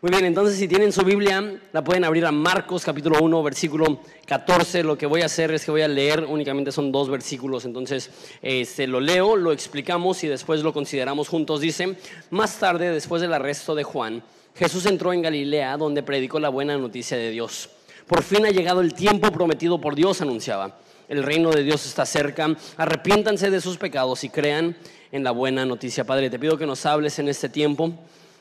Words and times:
Muy 0.00 0.12
bien, 0.12 0.26
entonces 0.26 0.56
si 0.56 0.68
tienen 0.68 0.92
su 0.92 1.02
Biblia, 1.02 1.58
la 1.72 1.82
pueden 1.82 2.04
abrir 2.04 2.24
a 2.24 2.30
Marcos 2.30 2.84
capítulo 2.84 3.18
1, 3.20 3.42
versículo 3.42 3.98
14. 4.26 4.84
Lo 4.84 4.96
que 4.96 5.06
voy 5.06 5.22
a 5.22 5.24
hacer 5.26 5.50
es 5.50 5.64
que 5.64 5.72
voy 5.72 5.82
a 5.82 5.88
leer, 5.88 6.24
únicamente 6.24 6.70
son 6.70 6.92
dos 6.92 7.10
versículos, 7.10 7.64
entonces 7.64 8.08
se 8.40 8.60
este, 8.60 8.86
lo 8.86 9.00
leo, 9.00 9.34
lo 9.34 9.50
explicamos 9.50 10.22
y 10.22 10.28
después 10.28 10.62
lo 10.62 10.72
consideramos 10.72 11.28
juntos. 11.28 11.60
Dice, 11.60 11.96
más 12.30 12.60
tarde, 12.60 12.92
después 12.92 13.20
del 13.22 13.34
arresto 13.34 13.74
de 13.74 13.82
Juan, 13.82 14.22
Jesús 14.54 14.86
entró 14.86 15.12
en 15.12 15.20
Galilea 15.20 15.76
donde 15.76 16.04
predicó 16.04 16.38
la 16.38 16.48
buena 16.48 16.78
noticia 16.78 17.16
de 17.16 17.32
Dios. 17.32 17.68
Por 18.06 18.22
fin 18.22 18.46
ha 18.46 18.50
llegado 18.50 18.82
el 18.82 18.94
tiempo 18.94 19.32
prometido 19.32 19.80
por 19.80 19.96
Dios, 19.96 20.20
anunciaba. 20.20 20.78
El 21.08 21.24
reino 21.24 21.50
de 21.50 21.64
Dios 21.64 21.84
está 21.86 22.06
cerca. 22.06 22.56
Arrepiéntanse 22.76 23.50
de 23.50 23.60
sus 23.60 23.78
pecados 23.78 24.22
y 24.22 24.28
crean 24.28 24.76
en 25.10 25.24
la 25.24 25.32
buena 25.32 25.66
noticia. 25.66 26.04
Padre, 26.04 26.30
te 26.30 26.38
pido 26.38 26.56
que 26.56 26.66
nos 26.66 26.86
hables 26.86 27.18
en 27.18 27.28
este 27.28 27.48
tiempo 27.48 27.92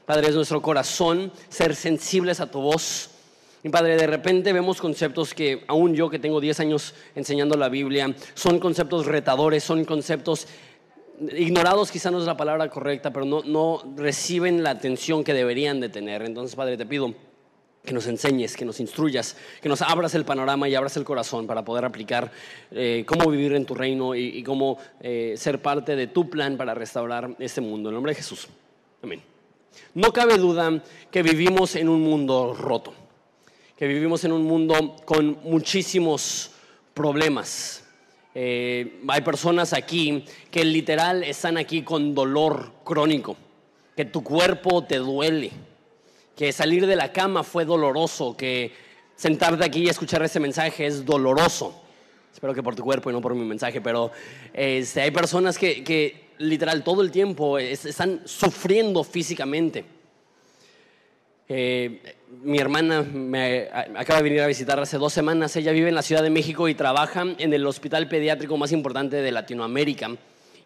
Padre, 0.08 0.30
es 0.30 0.36
nuestro 0.36 0.62
corazón 0.62 1.34
ser 1.50 1.76
sensibles 1.76 2.40
a 2.40 2.50
tu 2.50 2.62
voz. 2.62 3.10
Y 3.62 3.68
Padre, 3.68 3.98
de 3.98 4.08
repente 4.08 4.54
vemos 4.54 4.80
conceptos 4.80 5.34
que 5.34 5.66
aún 5.68 5.96
yo 5.96 6.10
que 6.10 6.18
tengo 6.18 6.40
10 6.40 6.62
años 6.62 6.96
enseñando 7.14 7.58
la 7.58 7.68
Biblia, 7.68 8.16
son 8.34 8.58
conceptos 8.58 9.06
retadores, 9.06 9.66
son 9.66 9.84
conceptos 9.84 10.48
ignorados, 11.36 11.92
quizá 11.92 12.10
no 12.10 12.20
es 12.20 12.26
la 12.26 12.38
palabra 12.38 12.70
correcta, 12.70 13.12
pero 13.12 13.26
no, 13.26 13.44
no 13.44 13.84
reciben 13.98 14.64
la 14.64 14.70
atención 14.70 15.26
que 15.26 15.34
deberían 15.34 15.82
de 15.82 15.90
tener. 15.90 16.22
Entonces, 16.22 16.56
Padre, 16.56 16.78
te 16.78 16.86
pido 16.86 17.14
que 17.84 17.92
nos 17.92 18.08
enseñes, 18.08 18.56
que 18.56 18.64
nos 18.64 18.80
instruyas, 18.80 19.36
que 19.62 19.68
nos 19.68 19.82
abras 19.82 20.16
el 20.16 20.24
panorama 20.24 20.70
y 20.70 20.76
abras 20.76 20.96
el 20.96 21.04
corazón 21.04 21.48
para 21.48 21.66
poder 21.66 21.84
aplicar 21.84 22.32
eh, 22.72 23.04
cómo 23.06 23.30
vivir 23.30 23.52
en 23.56 23.66
tu 23.66 23.76
reino 23.76 24.16
y, 24.16 24.42
cómo 24.44 24.78
eh, 25.02 25.34
ser 25.36 25.62
parte 25.62 25.98
de 25.98 26.08
tu 26.08 26.30
plan 26.30 26.56
para 26.56 26.74
restaurar 26.74 27.36
este 27.40 27.60
mundo. 27.60 27.90
En 27.90 27.96
nombre 27.96 28.12
de 28.12 28.16
Jesús. 28.16 28.48
Amén. 29.04 29.37
No 29.94 30.14
cabe 30.14 30.38
duda 30.38 30.84
que 31.10 31.24
vivimos 31.24 31.76
en 31.76 31.90
un 31.90 32.02
mundo 32.02 32.54
roto, 32.54 32.94
que 33.76 33.88
vivimos 33.88 34.24
en 34.24 34.32
un 34.32 34.44
mundo 34.44 34.96
con 35.06 35.40
muchísimos 35.44 36.52
problemas. 36.94 37.84
Eh, 38.36 39.02
hay 39.08 39.22
personas 39.22 39.74
aquí 39.74 40.24
que 40.52 40.64
literal 40.64 41.24
están 41.24 41.58
aquí 41.58 41.82
con 41.82 42.14
dolor 42.14 42.74
crónico, 42.84 43.36
que 43.96 44.06
tu 44.06 44.24
cuerpo 44.24 44.84
te 44.84 44.98
duele, 44.98 45.52
que 46.36 46.52
salir 46.52 46.86
de 46.86 46.96
la 46.96 47.12
cama 47.12 47.44
fue 47.44 47.66
doloroso, 47.66 48.38
que 48.38 48.74
sentarte 49.16 49.66
aquí 49.66 49.80
y 49.80 49.90
escuchar 49.90 50.22
ese 50.22 50.40
mensaje 50.40 50.86
es 50.86 51.06
doloroso. 51.06 51.82
Espero 52.32 52.54
que 52.54 52.62
por 52.62 52.76
tu 52.76 52.84
cuerpo 52.84 53.10
y 53.10 53.14
no 53.14 53.22
por 53.22 53.34
mi 53.34 53.46
mensaje, 53.46 53.82
pero 53.82 54.12
este, 54.54 55.02
hay 55.02 55.10
personas 55.10 55.58
que 55.58 56.27
literal 56.40 56.84
todo 56.84 57.02
el 57.02 57.12
tiempo 57.12 57.58
están 57.58 58.22
sufriendo 58.26 59.04
físicamente. 59.04 59.86
Eh, 61.50 62.16
mi 62.44 62.60
hermana 62.60 63.04
me 63.04 63.70
acaba 63.96 64.18
de 64.18 64.24
venir 64.24 64.42
a 64.42 64.48
visitar 64.48 64.80
hace 64.80 64.98
dos 64.98 65.14
semanas. 65.14 65.56
Ella 65.56 65.72
vive 65.72 65.90
en 65.90 65.96
la 65.96 66.02
Ciudad 66.02 66.22
de 66.22 66.30
México 66.30 66.68
y 66.68 66.76
trabaja 66.76 67.24
en 67.38 67.54
el 67.54 67.66
hospital 67.66 68.10
pediátrico 68.10 68.58
más 68.58 68.72
importante 68.72 69.18
de 69.18 69.32
Latinoamérica. 69.32 70.12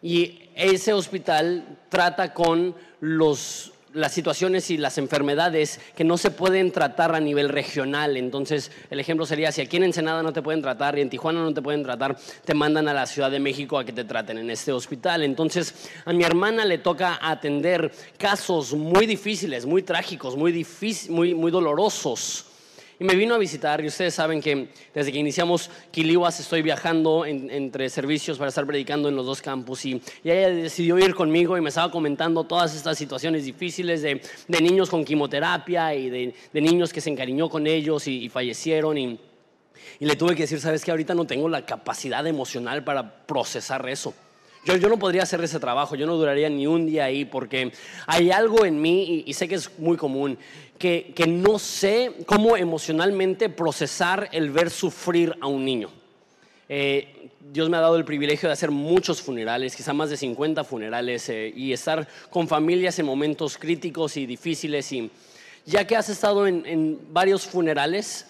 Y 0.02 0.40
ese 0.56 0.92
hospital 0.92 1.78
trata 1.88 2.34
con 2.34 2.74
los 3.00 3.72
las 3.94 4.12
situaciones 4.12 4.70
y 4.70 4.76
las 4.76 4.98
enfermedades 4.98 5.80
que 5.94 6.04
no 6.04 6.18
se 6.18 6.30
pueden 6.30 6.72
tratar 6.72 7.14
a 7.14 7.20
nivel 7.20 7.48
regional. 7.48 8.16
Entonces, 8.16 8.70
el 8.90 9.00
ejemplo 9.00 9.26
sería, 9.26 9.52
si 9.52 9.60
aquí 9.60 9.76
en 9.76 9.84
Ensenada 9.84 10.22
no 10.22 10.32
te 10.32 10.42
pueden 10.42 10.62
tratar 10.62 10.98
y 10.98 11.02
en 11.02 11.10
Tijuana 11.10 11.42
no 11.42 11.54
te 11.54 11.62
pueden 11.62 11.82
tratar, 11.82 12.16
te 12.44 12.54
mandan 12.54 12.88
a 12.88 12.94
la 12.94 13.06
Ciudad 13.06 13.30
de 13.30 13.40
México 13.40 13.78
a 13.78 13.84
que 13.84 13.92
te 13.92 14.04
traten 14.04 14.38
en 14.38 14.50
este 14.50 14.72
hospital. 14.72 15.22
Entonces, 15.22 15.90
a 16.04 16.12
mi 16.12 16.24
hermana 16.24 16.64
le 16.64 16.78
toca 16.78 17.18
atender 17.20 17.92
casos 18.18 18.74
muy 18.74 19.06
difíciles, 19.06 19.66
muy 19.66 19.82
trágicos, 19.82 20.36
muy, 20.36 20.66
muy, 21.08 21.34
muy 21.34 21.50
dolorosos 21.50 22.46
y 23.02 23.04
me 23.04 23.16
vino 23.16 23.34
a 23.34 23.38
visitar 23.38 23.82
y 23.82 23.88
ustedes 23.88 24.14
saben 24.14 24.40
que 24.40 24.68
desde 24.94 25.10
que 25.10 25.18
iniciamos 25.18 25.68
Quiliwas 25.90 26.38
estoy 26.38 26.62
viajando 26.62 27.26
entre 27.26 27.90
servicios 27.90 28.38
para 28.38 28.50
estar 28.50 28.64
predicando 28.64 29.08
en 29.08 29.16
los 29.16 29.26
dos 29.26 29.42
campus 29.42 29.84
y, 29.86 30.00
ella 30.22 30.50
decidió 30.50 30.96
ir 31.00 31.12
conmigo 31.12 31.58
y 31.58 31.60
me 31.60 31.70
estaba 31.70 31.90
comentando 31.90 32.44
todas 32.44 32.76
estas 32.76 32.96
situaciones 32.96 33.44
difíciles 33.44 34.02
de, 34.02 34.22
niños 34.60 34.88
con 34.88 35.04
quimioterapia 35.04 35.96
y 35.96 36.10
de, 36.10 36.34
niños 36.52 36.92
que 36.92 37.00
se 37.00 37.10
encariñó 37.10 37.48
con 37.48 37.66
ellos 37.66 38.06
y, 38.06 38.28
fallecieron 38.28 38.96
y, 38.96 39.18
y 39.98 40.06
le 40.06 40.14
tuve 40.14 40.36
que 40.36 40.42
decir, 40.42 40.60
sabes 40.60 40.84
que 40.84 40.92
ahorita 40.92 41.12
no 41.12 41.24
tengo 41.24 41.48
la 41.48 41.66
capacidad 41.66 42.24
emocional 42.24 42.84
para 42.84 43.26
procesar 43.26 43.88
eso. 43.88 44.14
Yo, 44.64 44.76
yo, 44.76 44.88
no 44.88 44.96
podría 44.96 45.24
hacer 45.24 45.42
ese 45.42 45.58
trabajo, 45.58 45.96
yo 45.96 46.06
no 46.06 46.16
duraría 46.16 46.48
ni 46.48 46.68
un 46.68 46.86
día 46.86 47.06
ahí 47.06 47.24
porque 47.24 47.72
hay 48.06 48.30
algo 48.30 48.64
en 48.64 48.80
mí, 48.80 49.24
y, 49.26 49.32
sé 49.34 49.48
que 49.48 49.56
es 49.56 49.76
muy 49.78 49.96
común, 49.96 50.38
que, 50.78 51.12
que, 51.16 51.26
no 51.26 51.58
sé 51.58 52.12
cómo 52.26 52.56
emocionalmente 52.56 53.48
procesar 53.48 54.28
el 54.30 54.50
ver 54.50 54.70
sufrir 54.70 55.34
a 55.40 55.48
un 55.48 55.64
niño. 55.64 55.90
Eh, 56.68 57.28
Dios 57.52 57.68
me 57.68 57.76
ha 57.76 57.80
dado 57.80 57.96
el 57.96 58.04
privilegio 58.04 58.48
de 58.48 58.52
hacer 58.52 58.70
muchos 58.70 59.20
funerales, 59.20 59.74
quizá 59.74 59.92
más 59.92 60.10
de 60.10 60.16
50 60.16 60.62
funerales, 60.64 61.28
eh, 61.28 61.52
y 61.54 61.72
estar 61.72 62.08
con 62.30 62.46
familias 62.46 62.98
en 62.98 63.06
momentos 63.06 63.58
críticos 63.58 64.16
y 64.16 64.26
difíciles. 64.26 64.90
Y 64.92 65.10
ya 65.66 65.86
que 65.86 65.96
has 65.96 66.08
estado 66.08 66.46
en, 66.46 66.64
en 66.66 66.98
varios 67.12 67.46
funerales, 67.46 68.26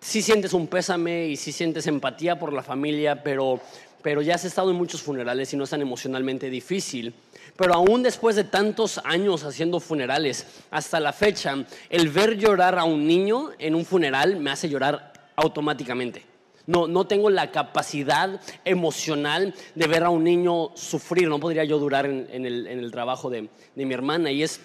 sí 0.00 0.22
sientes 0.22 0.54
un 0.54 0.66
pésame 0.66 1.26
y 1.28 1.36
sí 1.36 1.52
sientes 1.52 1.86
empatía 1.86 2.38
por 2.38 2.52
la 2.52 2.62
familia, 2.62 3.22
pero 3.22 3.60
pero 4.04 4.20
ya 4.20 4.34
has 4.34 4.44
estado 4.44 4.70
en 4.70 4.76
muchos 4.76 5.00
funerales 5.00 5.50
y 5.54 5.56
no 5.56 5.64
es 5.64 5.70
tan 5.70 5.80
emocionalmente 5.80 6.50
difícil. 6.50 7.14
Pero 7.56 7.72
aún 7.72 8.02
después 8.02 8.36
de 8.36 8.44
tantos 8.44 9.00
años 9.02 9.44
haciendo 9.44 9.80
funerales, 9.80 10.46
hasta 10.70 11.00
la 11.00 11.14
fecha, 11.14 11.64
el 11.88 12.10
ver 12.10 12.36
llorar 12.36 12.78
a 12.78 12.84
un 12.84 13.06
niño 13.06 13.52
en 13.58 13.74
un 13.74 13.86
funeral 13.86 14.36
me 14.36 14.50
hace 14.50 14.68
llorar 14.68 15.32
automáticamente. 15.36 16.22
No, 16.66 16.86
no 16.86 17.06
tengo 17.06 17.30
la 17.30 17.50
capacidad 17.50 18.38
emocional 18.66 19.54
de 19.74 19.86
ver 19.86 20.04
a 20.04 20.10
un 20.10 20.22
niño 20.22 20.72
sufrir. 20.74 21.26
No 21.26 21.40
podría 21.40 21.64
yo 21.64 21.78
durar 21.78 22.04
en, 22.04 22.44
el, 22.44 22.90
trabajo 22.90 23.30
de, 23.30 23.48
mi 23.74 23.94
hermana. 23.94 24.30
Y 24.30 24.42
es, 24.42 24.60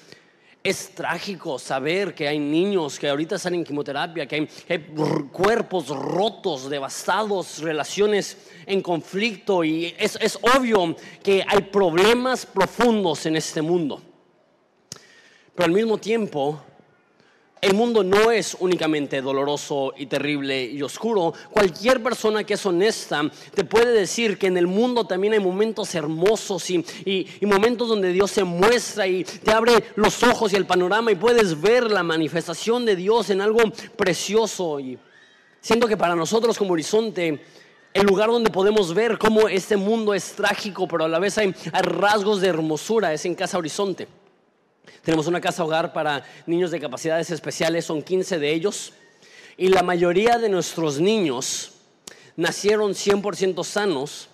es 0.61 0.89
trágico 0.93 1.59
saber 1.59 2.13
que 2.13 2.27
hay 2.27 2.39
niños 2.39 2.99
que 2.99 3.07
ahorita 3.07 3.37
están 3.37 3.53
en 3.53 3.63
quimioterapia, 3.63 4.25
que 4.27 4.49
hay, 4.67 4.79
cuerpos 5.31 5.87
rotos, 5.87 6.69
devastados, 6.69 7.59
relaciones 7.59 8.48
en 8.69 8.81
conflicto 8.81 9.63
y 9.63 9.93
es, 9.97 10.17
es 10.21 10.39
obvio 10.55 10.95
que 11.21 11.43
hay 11.45 11.63
problemas 11.63 12.45
profundos 12.45 13.25
en 13.25 13.35
este 13.35 13.61
mundo. 13.61 14.01
Pero 15.53 15.65
al 15.65 15.71
mismo 15.73 15.97
tiempo 15.97 16.61
el 17.61 17.73
mundo 17.73 18.05
no 18.05 18.31
es 18.31 18.55
únicamente 18.59 19.21
doloroso 19.21 19.93
y 19.97 20.05
terrible 20.05 20.63
y 20.63 20.81
oscuro. 20.81 21.33
Cualquier 21.49 22.01
persona 22.01 22.45
que 22.45 22.53
es 22.53 22.65
honesta 22.65 23.29
te 23.53 23.65
puede 23.65 23.91
decir 23.91 24.37
que 24.37 24.47
en 24.47 24.57
el 24.57 24.67
mundo 24.67 25.05
también 25.05 25.33
hay 25.33 25.39
momentos 25.39 25.93
hermosos 25.93 26.69
y, 26.69 26.85
momentos 27.41 27.89
donde 27.89 28.13
Dios 28.13 28.31
se 28.31 28.45
muestra 28.45 29.07
y 29.07 29.25
te 29.25 29.51
abre 29.51 29.73
los 29.95 30.23
ojos 30.23 30.53
y 30.53 30.55
el 30.55 30.65
panorama 30.65 31.11
y 31.11 31.15
puedes 31.15 31.59
ver 31.59 31.91
la 31.91 32.03
manifestación 32.03 32.85
de 32.85 32.95
Dios 32.95 33.29
en 33.29 33.41
algo 33.41 33.59
precioso. 33.97 34.79
Y 34.79 34.97
siento 35.59 35.87
que 35.87 35.97
para 35.97 36.15
nosotros 36.15 36.57
como 36.57 36.73
horizonte, 36.73 37.41
el 37.93 38.05
lugar 38.05 38.29
donde 38.29 38.49
podemos 38.49 38.93
ver 38.93 39.17
cómo 39.17 39.47
este 39.47 39.75
mundo 39.75 40.13
es 40.13 40.33
trágico, 40.33 40.87
pero 40.87 41.05
a 41.05 41.07
la 41.07 41.19
vez 41.19 41.37
hay 41.37 41.53
rasgos 41.81 42.41
de 42.41 42.47
hermosura, 42.47 43.13
es 43.13 43.25
en 43.25 43.35
Casa 43.35 43.57
Horizonte. 43.57 44.07
Tenemos 45.01 45.27
una 45.27 45.41
casa 45.41 45.63
hogar 45.63 45.91
para 45.93 46.23
niños 46.45 46.71
de 46.71 46.79
capacidades 46.79 47.31
especiales, 47.31 47.85
son 47.85 48.01
15 48.01 48.37
de 48.37 48.53
ellos. 48.53 48.93
Y 49.57 49.69
la 49.69 49.81
mayoría 49.81 50.37
de 50.37 50.49
nuestros 50.49 50.99
niños 50.99 51.71
nacieron 52.35 52.91
100% 52.91 53.63
sanos 53.63 54.29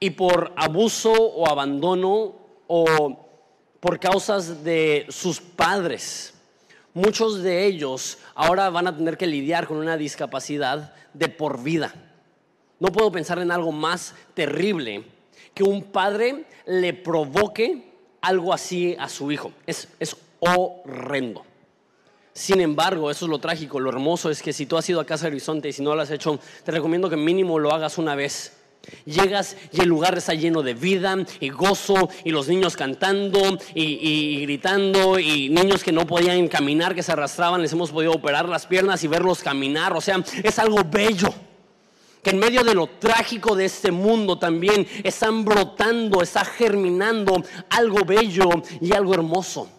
y 0.00 0.10
por 0.10 0.52
abuso 0.56 1.12
o 1.12 1.48
abandono 1.48 2.34
o 2.66 3.26
por 3.80 4.00
causas 4.00 4.64
de 4.64 5.06
sus 5.10 5.40
padres. 5.40 6.34
Muchos 6.94 7.42
de 7.42 7.66
ellos 7.66 8.18
ahora 8.34 8.70
van 8.70 8.86
a 8.86 8.96
tener 8.96 9.18
que 9.18 9.26
lidiar 9.26 9.66
con 9.66 9.76
una 9.76 9.96
discapacidad 9.96 10.94
de 11.12 11.28
por 11.28 11.62
vida. 11.62 11.94
No 12.78 12.92
puedo 12.92 13.10
pensar 13.10 13.38
en 13.38 13.50
algo 13.50 13.72
más 13.72 14.14
terrible 14.34 15.04
que 15.54 15.64
un 15.64 15.82
padre 15.82 16.44
le 16.66 16.92
provoque 16.92 17.90
algo 18.20 18.52
así 18.52 18.94
a 18.98 19.08
su 19.08 19.32
hijo. 19.32 19.52
Es, 19.66 19.88
es 19.98 20.16
horrendo. 20.40 21.44
Sin 22.34 22.60
embargo, 22.60 23.10
eso 23.10 23.24
es 23.24 23.30
lo 23.30 23.38
trágico, 23.38 23.80
lo 23.80 23.88
hermoso 23.88 24.28
es 24.28 24.42
que 24.42 24.52
si 24.52 24.66
tú 24.66 24.76
has 24.76 24.86
ido 24.90 25.00
a 25.00 25.06
Casa 25.06 25.26
Horizonte 25.26 25.70
y 25.70 25.72
si 25.72 25.82
no 25.82 25.94
lo 25.94 26.02
has 26.02 26.10
hecho, 26.10 26.38
te 26.64 26.70
recomiendo 26.70 27.08
que 27.08 27.16
mínimo 27.16 27.58
lo 27.58 27.72
hagas 27.72 27.96
una 27.96 28.14
vez. 28.14 28.52
Llegas 29.06 29.56
y 29.72 29.80
el 29.80 29.88
lugar 29.88 30.18
está 30.18 30.34
lleno 30.34 30.62
de 30.62 30.74
vida 30.74 31.16
y 31.40 31.48
gozo 31.48 32.10
y 32.24 32.30
los 32.30 32.46
niños 32.46 32.76
cantando 32.76 33.58
y, 33.74 33.82
y, 33.82 34.42
gritando 34.42 35.18
y 35.18 35.48
niños 35.48 35.82
que 35.82 35.92
no 35.92 36.06
podían 36.06 36.46
caminar, 36.48 36.94
que 36.94 37.02
se 37.02 37.10
arrastraban, 37.10 37.62
les 37.62 37.72
hemos 37.72 37.90
podido 37.90 38.12
operar 38.12 38.48
las 38.48 38.66
piernas 38.66 39.02
y 39.02 39.08
verlos 39.08 39.42
caminar. 39.42 39.94
O 39.94 40.02
sea, 40.02 40.22
es 40.42 40.58
algo 40.58 40.82
bello 40.84 41.32
que 42.26 42.30
en 42.30 42.40
medio 42.40 42.64
de 42.64 42.74
lo 42.74 42.88
trágico 42.88 43.54
de 43.54 43.66
este 43.66 43.92
mundo 43.92 44.36
también 44.36 44.84
están 45.04 45.44
brotando, 45.44 46.20
está 46.22 46.44
germinando 46.44 47.40
algo 47.70 48.04
bello 48.04 48.48
y 48.80 48.92
algo 48.92 49.14
hermoso. 49.14 49.70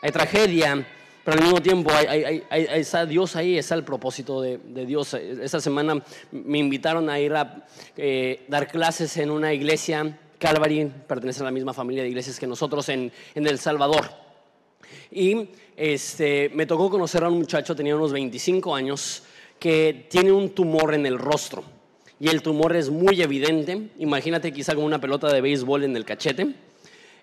Hay 0.00 0.10
tragedia, 0.10 0.88
pero 1.22 1.36
al 1.36 1.44
mismo 1.44 1.60
tiempo 1.60 1.90
hay, 1.92 2.42
está 2.50 3.04
Dios 3.04 3.36
ahí, 3.36 3.58
está 3.58 3.74
el 3.74 3.84
propósito 3.84 4.40
de, 4.40 4.58
Dios. 4.86 5.12
Esta 5.12 5.60
semana 5.60 6.02
me 6.32 6.56
invitaron 6.56 7.10
a 7.10 7.20
ir 7.20 7.34
a 7.34 7.66
eh, 7.98 8.46
dar 8.48 8.66
clases 8.68 9.14
en 9.18 9.30
una 9.30 9.52
iglesia, 9.52 10.18
Calvary, 10.38 10.90
pertenece 11.06 11.42
a 11.42 11.44
la 11.44 11.50
misma 11.50 11.74
familia 11.74 12.02
de 12.02 12.08
iglesias 12.08 12.40
que 12.40 12.46
nosotros 12.46 12.88
en, 12.88 13.12
El 13.34 13.58
Salvador. 13.58 14.06
Y 15.10 15.50
este, 15.76 16.48
me 16.54 16.64
tocó 16.64 16.88
conocer 16.88 17.24
a 17.24 17.28
un 17.28 17.36
muchacho, 17.36 17.76
tenía 17.76 17.94
unos 17.94 18.10
25 18.10 18.74
años, 18.74 19.22
que 19.58 20.06
tiene 20.10 20.32
un 20.32 20.50
tumor 20.50 20.94
en 20.94 21.06
el 21.06 21.18
rostro. 21.18 21.64
Y 22.20 22.28
el 22.28 22.42
tumor 22.42 22.74
es 22.74 22.90
muy 22.90 23.22
evidente. 23.22 23.90
Imagínate 23.98 24.52
quizá 24.52 24.74
como 24.74 24.86
una 24.86 25.00
pelota 25.00 25.32
de 25.32 25.40
béisbol 25.40 25.84
en 25.84 25.96
el 25.96 26.04
cachete. 26.04 26.54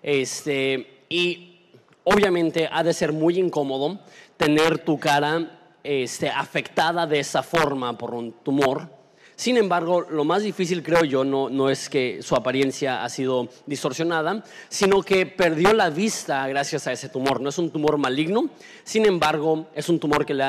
Este, 0.02 1.04
y 1.08 1.60
obviamente 2.04 2.68
ha 2.70 2.82
de 2.82 2.94
ser 2.94 3.12
muy 3.12 3.38
incómodo 3.38 4.00
tener 4.36 4.78
tu 4.78 4.98
cara 4.98 5.60
este, 5.82 6.28
afectada 6.28 7.06
de 7.06 7.20
esa 7.20 7.42
forma 7.42 7.96
por 7.96 8.14
un 8.14 8.32
tumor. 8.32 8.96
Sin 9.36 9.58
embargo, 9.58 10.00
lo 10.00 10.24
más 10.24 10.42
difícil 10.42 10.82
creo 10.82 11.04
yo 11.04 11.22
no, 11.22 11.50
no 11.50 11.68
es 11.68 11.90
que 11.90 12.22
su 12.22 12.34
apariencia 12.34 13.04
ha 13.04 13.08
sido 13.10 13.48
distorsionada, 13.66 14.42
sino 14.70 15.02
que 15.02 15.26
perdió 15.26 15.74
la 15.74 15.90
vista 15.90 16.48
gracias 16.48 16.86
a 16.86 16.92
ese 16.92 17.10
tumor. 17.10 17.42
No 17.42 17.50
es 17.50 17.58
un 17.58 17.70
tumor 17.70 17.98
maligno, 17.98 18.48
sin 18.82 19.04
embargo, 19.04 19.66
es 19.74 19.90
un 19.90 20.00
tumor 20.00 20.24
que, 20.24 20.32
le 20.32 20.44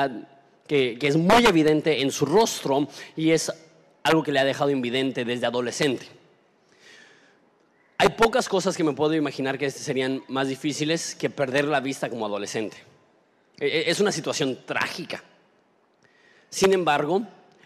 que, 0.68 0.98
es 1.00 1.16
muy 1.16 1.44
evidente 1.46 2.02
en 2.02 2.12
su 2.12 2.26
rostro 2.26 2.86
y 3.16 3.32
es 3.32 3.52
algo 4.04 4.22
que 4.22 4.30
le 4.30 4.38
ha 4.38 4.44
dejado 4.44 4.70
invidente 4.70 5.24
desde 5.24 5.46
adolescente. 5.46 6.06
Hay 7.98 8.10
pocas 8.10 8.48
cosas 8.48 8.76
que 8.76 8.84
me 8.84 8.92
puedo 8.92 9.14
imaginar 9.14 9.58
que 9.58 9.70
serían 9.70 10.22
más 10.28 10.46
difíciles 10.46 11.16
que 11.16 11.30
perder 11.30 11.64
la 11.64 11.80
vista 11.80 12.08
como 12.08 12.26
adolescente. 12.26 12.76
E, 13.58 13.66
e, 13.66 13.90
es 13.90 13.98
una 13.98 14.12
situación 14.12 14.60
trágica. 14.64 15.24
Sin 16.48 16.72
embargo, 16.72 17.22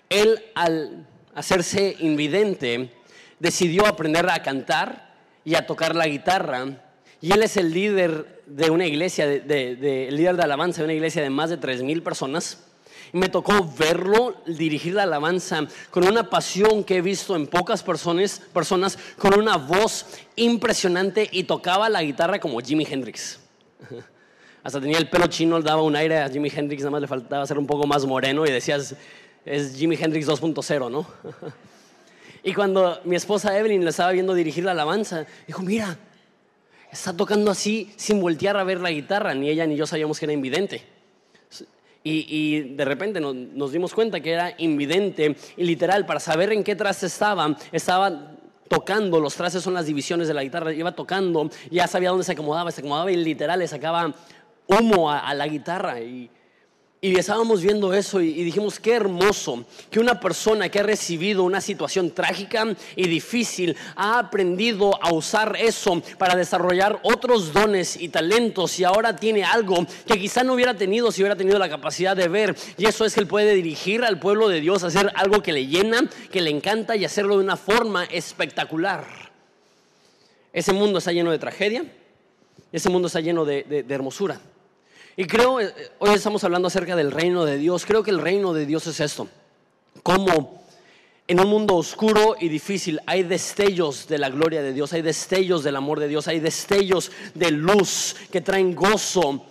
él 0.08 0.42
al 0.54 1.06
hacerse 1.34 1.96
invidente, 2.00 2.90
decidió 3.38 3.86
aprender 3.86 4.28
a 4.30 4.42
cantar 4.42 5.14
y 5.44 5.54
a 5.54 5.66
tocar 5.66 5.96
la 5.96 6.06
guitarra. 6.06 6.66
Y 7.20 7.32
él 7.32 7.42
es 7.42 7.56
el 7.56 7.72
líder 7.72 8.42
de 8.46 8.70
una 8.70 8.86
iglesia, 8.86 9.26
de, 9.26 10.08
el 10.08 10.16
líder 10.16 10.36
de 10.36 10.42
alabanza 10.42 10.78
de 10.78 10.84
una 10.84 10.94
iglesia 10.94 11.22
de 11.22 11.30
más 11.30 11.50
de 11.50 11.58
3.000 11.58 12.02
personas. 12.02 12.64
Y 13.12 13.18
me 13.18 13.28
tocó 13.28 13.68
verlo 13.78 14.34
dirigir 14.46 14.94
la 14.94 15.02
alabanza 15.02 15.66
con 15.90 16.06
una 16.06 16.30
pasión 16.30 16.82
que 16.82 16.96
he 16.96 17.02
visto 17.02 17.36
en 17.36 17.46
pocas 17.46 17.82
personas, 17.82 18.40
personas, 18.52 18.98
con 19.18 19.38
una 19.38 19.56
voz 19.58 20.06
impresionante 20.34 21.28
y 21.30 21.44
tocaba 21.44 21.90
la 21.90 22.02
guitarra 22.02 22.40
como 22.40 22.60
Jimi 22.60 22.86
Hendrix. 22.88 23.38
Hasta 24.62 24.80
tenía 24.80 24.98
el 24.98 25.10
pelo 25.10 25.26
chino, 25.26 25.58
le 25.58 25.64
daba 25.64 25.82
un 25.82 25.96
aire 25.96 26.20
a 26.20 26.30
Jimi 26.30 26.50
Hendrix, 26.54 26.82
nada 26.82 26.92
más 26.92 27.00
le 27.02 27.08
faltaba 27.08 27.46
ser 27.46 27.58
un 27.58 27.66
poco 27.66 27.86
más 27.86 28.06
moreno 28.06 28.46
y 28.46 28.50
decías, 28.50 28.94
es 29.44 29.76
Jimi 29.76 29.96
Hendrix 30.00 30.26
2.0, 30.28 30.90
¿no? 30.90 31.06
y 32.44 32.54
cuando 32.54 33.00
mi 33.04 33.16
esposa 33.16 33.58
Evelyn 33.58 33.84
le 33.84 33.90
estaba 33.90 34.12
viendo 34.12 34.34
dirigir 34.34 34.64
la 34.64 34.70
alabanza, 34.70 35.26
dijo, 35.46 35.62
mira, 35.62 35.98
está 36.90 37.14
tocando 37.14 37.50
así 37.50 37.92
sin 37.96 38.20
voltear 38.20 38.56
a 38.56 38.64
ver 38.64 38.80
la 38.80 38.90
guitarra, 38.90 39.34
ni 39.34 39.50
ella 39.50 39.66
ni 39.66 39.76
yo 39.76 39.86
sabíamos 39.86 40.18
que 40.18 40.26
era 40.26 40.32
invidente. 40.32 40.82
Y, 42.04 42.74
de 42.74 42.84
repente 42.84 43.20
nos, 43.20 43.72
dimos 43.72 43.94
cuenta 43.94 44.20
que 44.20 44.32
era 44.32 44.54
invidente 44.58 45.36
y 45.56 45.64
literal, 45.64 46.04
para 46.04 46.18
saber 46.18 46.52
en 46.52 46.64
qué 46.64 46.74
traste 46.74 47.06
estaba, 47.06 47.56
estaba 47.70 48.32
tocando, 48.68 49.20
los 49.20 49.34
trastes 49.34 49.62
son 49.62 49.74
las 49.74 49.86
divisiones 49.86 50.28
de 50.28 50.34
la 50.34 50.42
guitarra, 50.42 50.72
iba 50.72 50.92
tocando, 50.92 51.48
ya 51.70 51.86
sabía 51.86 52.08
dónde 52.08 52.24
se 52.24 52.32
acomodaba, 52.32 52.70
se 52.70 52.80
acomodaba 52.80 53.12
y 53.12 53.16
literal 53.16 53.58
le 53.58 53.68
sacaba 53.68 54.12
humo 54.66 55.10
a, 55.10 55.32
la 55.34 55.46
guitarra. 55.46 55.96
Y 57.04 57.18
estábamos 57.18 57.62
viendo 57.62 57.92
eso 57.92 58.20
y, 58.20 58.32
dijimos, 58.44 58.78
qué 58.78 58.94
hermoso 58.94 59.64
que 59.90 59.98
una 59.98 60.20
persona 60.20 60.68
que 60.68 60.78
ha 60.78 60.84
recibido 60.84 61.42
una 61.42 61.60
situación 61.60 62.12
trágica 62.12 62.76
y 62.94 63.08
difícil 63.08 63.76
ha 63.96 64.20
aprendido 64.20 65.02
a 65.02 65.12
usar 65.12 65.56
eso 65.58 66.00
para 66.16 66.36
desarrollar 66.36 67.00
otros 67.02 67.52
dones 67.52 68.00
y 68.00 68.08
talentos 68.08 68.78
y 68.78 68.84
ahora 68.84 69.16
tiene 69.16 69.42
algo 69.42 69.84
que 70.06 70.16
quizá 70.16 70.44
no 70.44 70.54
hubiera 70.54 70.76
tenido 70.76 71.10
si 71.10 71.22
hubiera 71.22 71.34
tenido 71.34 71.58
la 71.58 71.68
capacidad 71.68 72.16
de 72.16 72.28
ver. 72.28 72.54
Y 72.78 72.86
eso 72.86 73.04
es 73.04 73.14
que 73.14 73.20
él 73.20 73.26
puede 73.26 73.52
dirigir 73.56 74.04
al 74.04 74.20
pueblo 74.20 74.48
de 74.48 74.60
Dios, 74.60 74.84
hacer 74.84 75.10
algo 75.16 75.42
que 75.42 75.52
le 75.52 75.66
llena, 75.66 76.08
que 76.30 76.40
le 76.40 76.50
encanta 76.50 76.94
y 76.94 77.04
hacerlo 77.04 77.36
de 77.36 77.42
una 77.42 77.56
forma 77.56 78.04
espectacular. 78.04 79.04
Ese 80.52 80.72
mundo 80.72 81.00
está 81.00 81.10
lleno 81.10 81.32
de 81.32 81.40
tragedia, 81.40 81.84
ese 82.70 82.90
mundo 82.90 83.08
está 83.08 83.18
lleno 83.18 83.44
de 83.44 83.84
hermosura. 83.88 84.40
Y 85.16 85.26
creo, 85.26 85.60
eh, 85.60 85.72
hoy 85.98 86.14
estamos 86.14 86.42
hablando 86.44 86.68
acerca 86.68 86.96
del 86.96 87.10
reino 87.10 87.44
de 87.44 87.58
Dios, 87.58 87.84
creo 87.84 88.02
que 88.02 88.10
el 88.10 88.20
reino 88.20 88.54
de 88.54 88.64
Dios 88.64 88.86
es 88.86 88.98
esto, 89.00 89.28
como 90.02 90.64
en 91.28 91.38
un 91.38 91.48
mundo 91.48 91.76
oscuro 91.76 92.36
y 92.40 92.48
difícil 92.48 92.98
hay 93.04 93.22
destellos 93.22 94.08
de 94.08 94.16
la 94.16 94.30
gloria 94.30 94.62
de 94.62 94.72
Dios, 94.72 94.92
hay 94.94 95.02
destellos 95.02 95.64
del 95.64 95.76
amor 95.76 96.00
de 96.00 96.08
Dios, 96.08 96.28
hay 96.28 96.40
destellos 96.40 97.12
de 97.34 97.50
luz 97.50 98.16
que 98.30 98.40
traen 98.40 98.74
gozo 98.74 99.44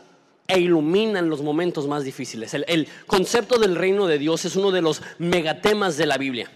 e 0.48 0.60
iluminan 0.60 1.30
los 1.30 1.44
momentos 1.44 1.88
más 1.88 2.04
difíciles. 2.04 2.56
El, 2.56 2.66
el 2.68 2.88
concepto 3.06 3.60
del 3.60 3.75
reino 3.75 4.08
de 4.08 4.18
Dios 4.18 4.44
es 4.46 4.56
uno 4.56 4.72
de 4.72 4.81
los 4.81 5.04
megatemas 5.19 5.96
de 5.96 6.08
la 6.08 6.18
Biblia. 6.18 6.52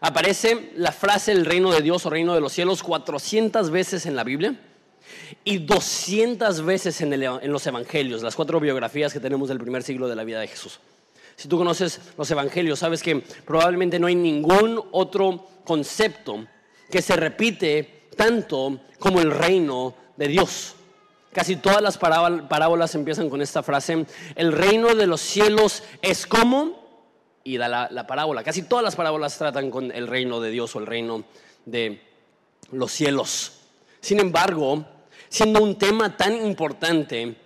Aparece 0.00 0.72
la 0.76 0.92
frase 0.92 1.32
el 1.32 1.44
reino 1.44 1.70
de 1.72 1.82
Dios 1.82 2.06
o 2.06 2.10
reino 2.10 2.34
de 2.34 2.40
los 2.40 2.52
cielos 2.52 2.82
400 2.82 3.70
veces 3.70 4.06
en 4.06 4.16
la 4.16 4.24
Biblia 4.24 4.58
y 5.44 5.58
200 5.58 6.64
veces 6.64 7.00
en, 7.00 7.20
los 7.52 7.66
evangelios, 7.66 8.22
las 8.22 8.36
cuatro 8.36 8.60
biografías 8.60 9.12
que 9.12 9.20
tenemos 9.20 9.48
del 9.48 9.58
primer 9.58 9.82
siglo 9.82 10.08
de 10.08 10.16
la 10.16 10.24
vida 10.24 10.40
de 10.40 10.48
Jesús. 10.48 10.80
Si 11.36 11.48
tú 11.48 11.58
conoces 11.58 12.00
los 12.16 12.30
evangelios, 12.30 12.78
sabes 12.78 13.02
que 13.02 13.22
probablemente 13.44 13.98
no 13.98 14.06
hay 14.06 14.14
ningún 14.14 14.82
otro 14.92 15.46
concepto 15.64 16.46
que 16.90 17.02
se 17.02 17.16
repite 17.16 18.08
tanto 18.16 18.80
como 18.98 19.20
el 19.20 19.30
reino 19.30 19.94
de 20.16 20.28
Dios. 20.28 20.74
Casi 21.32 21.56
todas 21.56 21.82
las 21.82 21.98
parábolas 21.98 22.94
empiezan 22.94 23.28
con 23.28 23.42
esta 23.42 23.62
frase, 23.62 24.06
el 24.34 24.52
reino 24.52 24.94
de 24.94 25.06
los 25.06 25.20
cielos 25.20 25.82
es 26.00 26.26
como, 26.26 26.86
y 27.44 27.58
da 27.58 27.68
la 27.90 28.06
parábola, 28.06 28.42
casi 28.42 28.62
todas 28.62 28.82
las 28.82 28.96
parábolas 28.96 29.36
tratan 29.36 29.70
con 29.70 29.92
el 29.92 30.06
reino 30.06 30.40
de 30.40 30.50
Dios 30.50 30.74
o 30.74 30.78
el 30.78 30.86
reino 30.86 31.24
de 31.66 32.00
los 32.72 32.90
cielos. 32.90 33.52
Sin 34.00 34.20
embargo, 34.20 34.84
siendo 35.28 35.62
un 35.62 35.76
tema 35.76 36.16
tan 36.16 36.34
importante, 36.46 37.36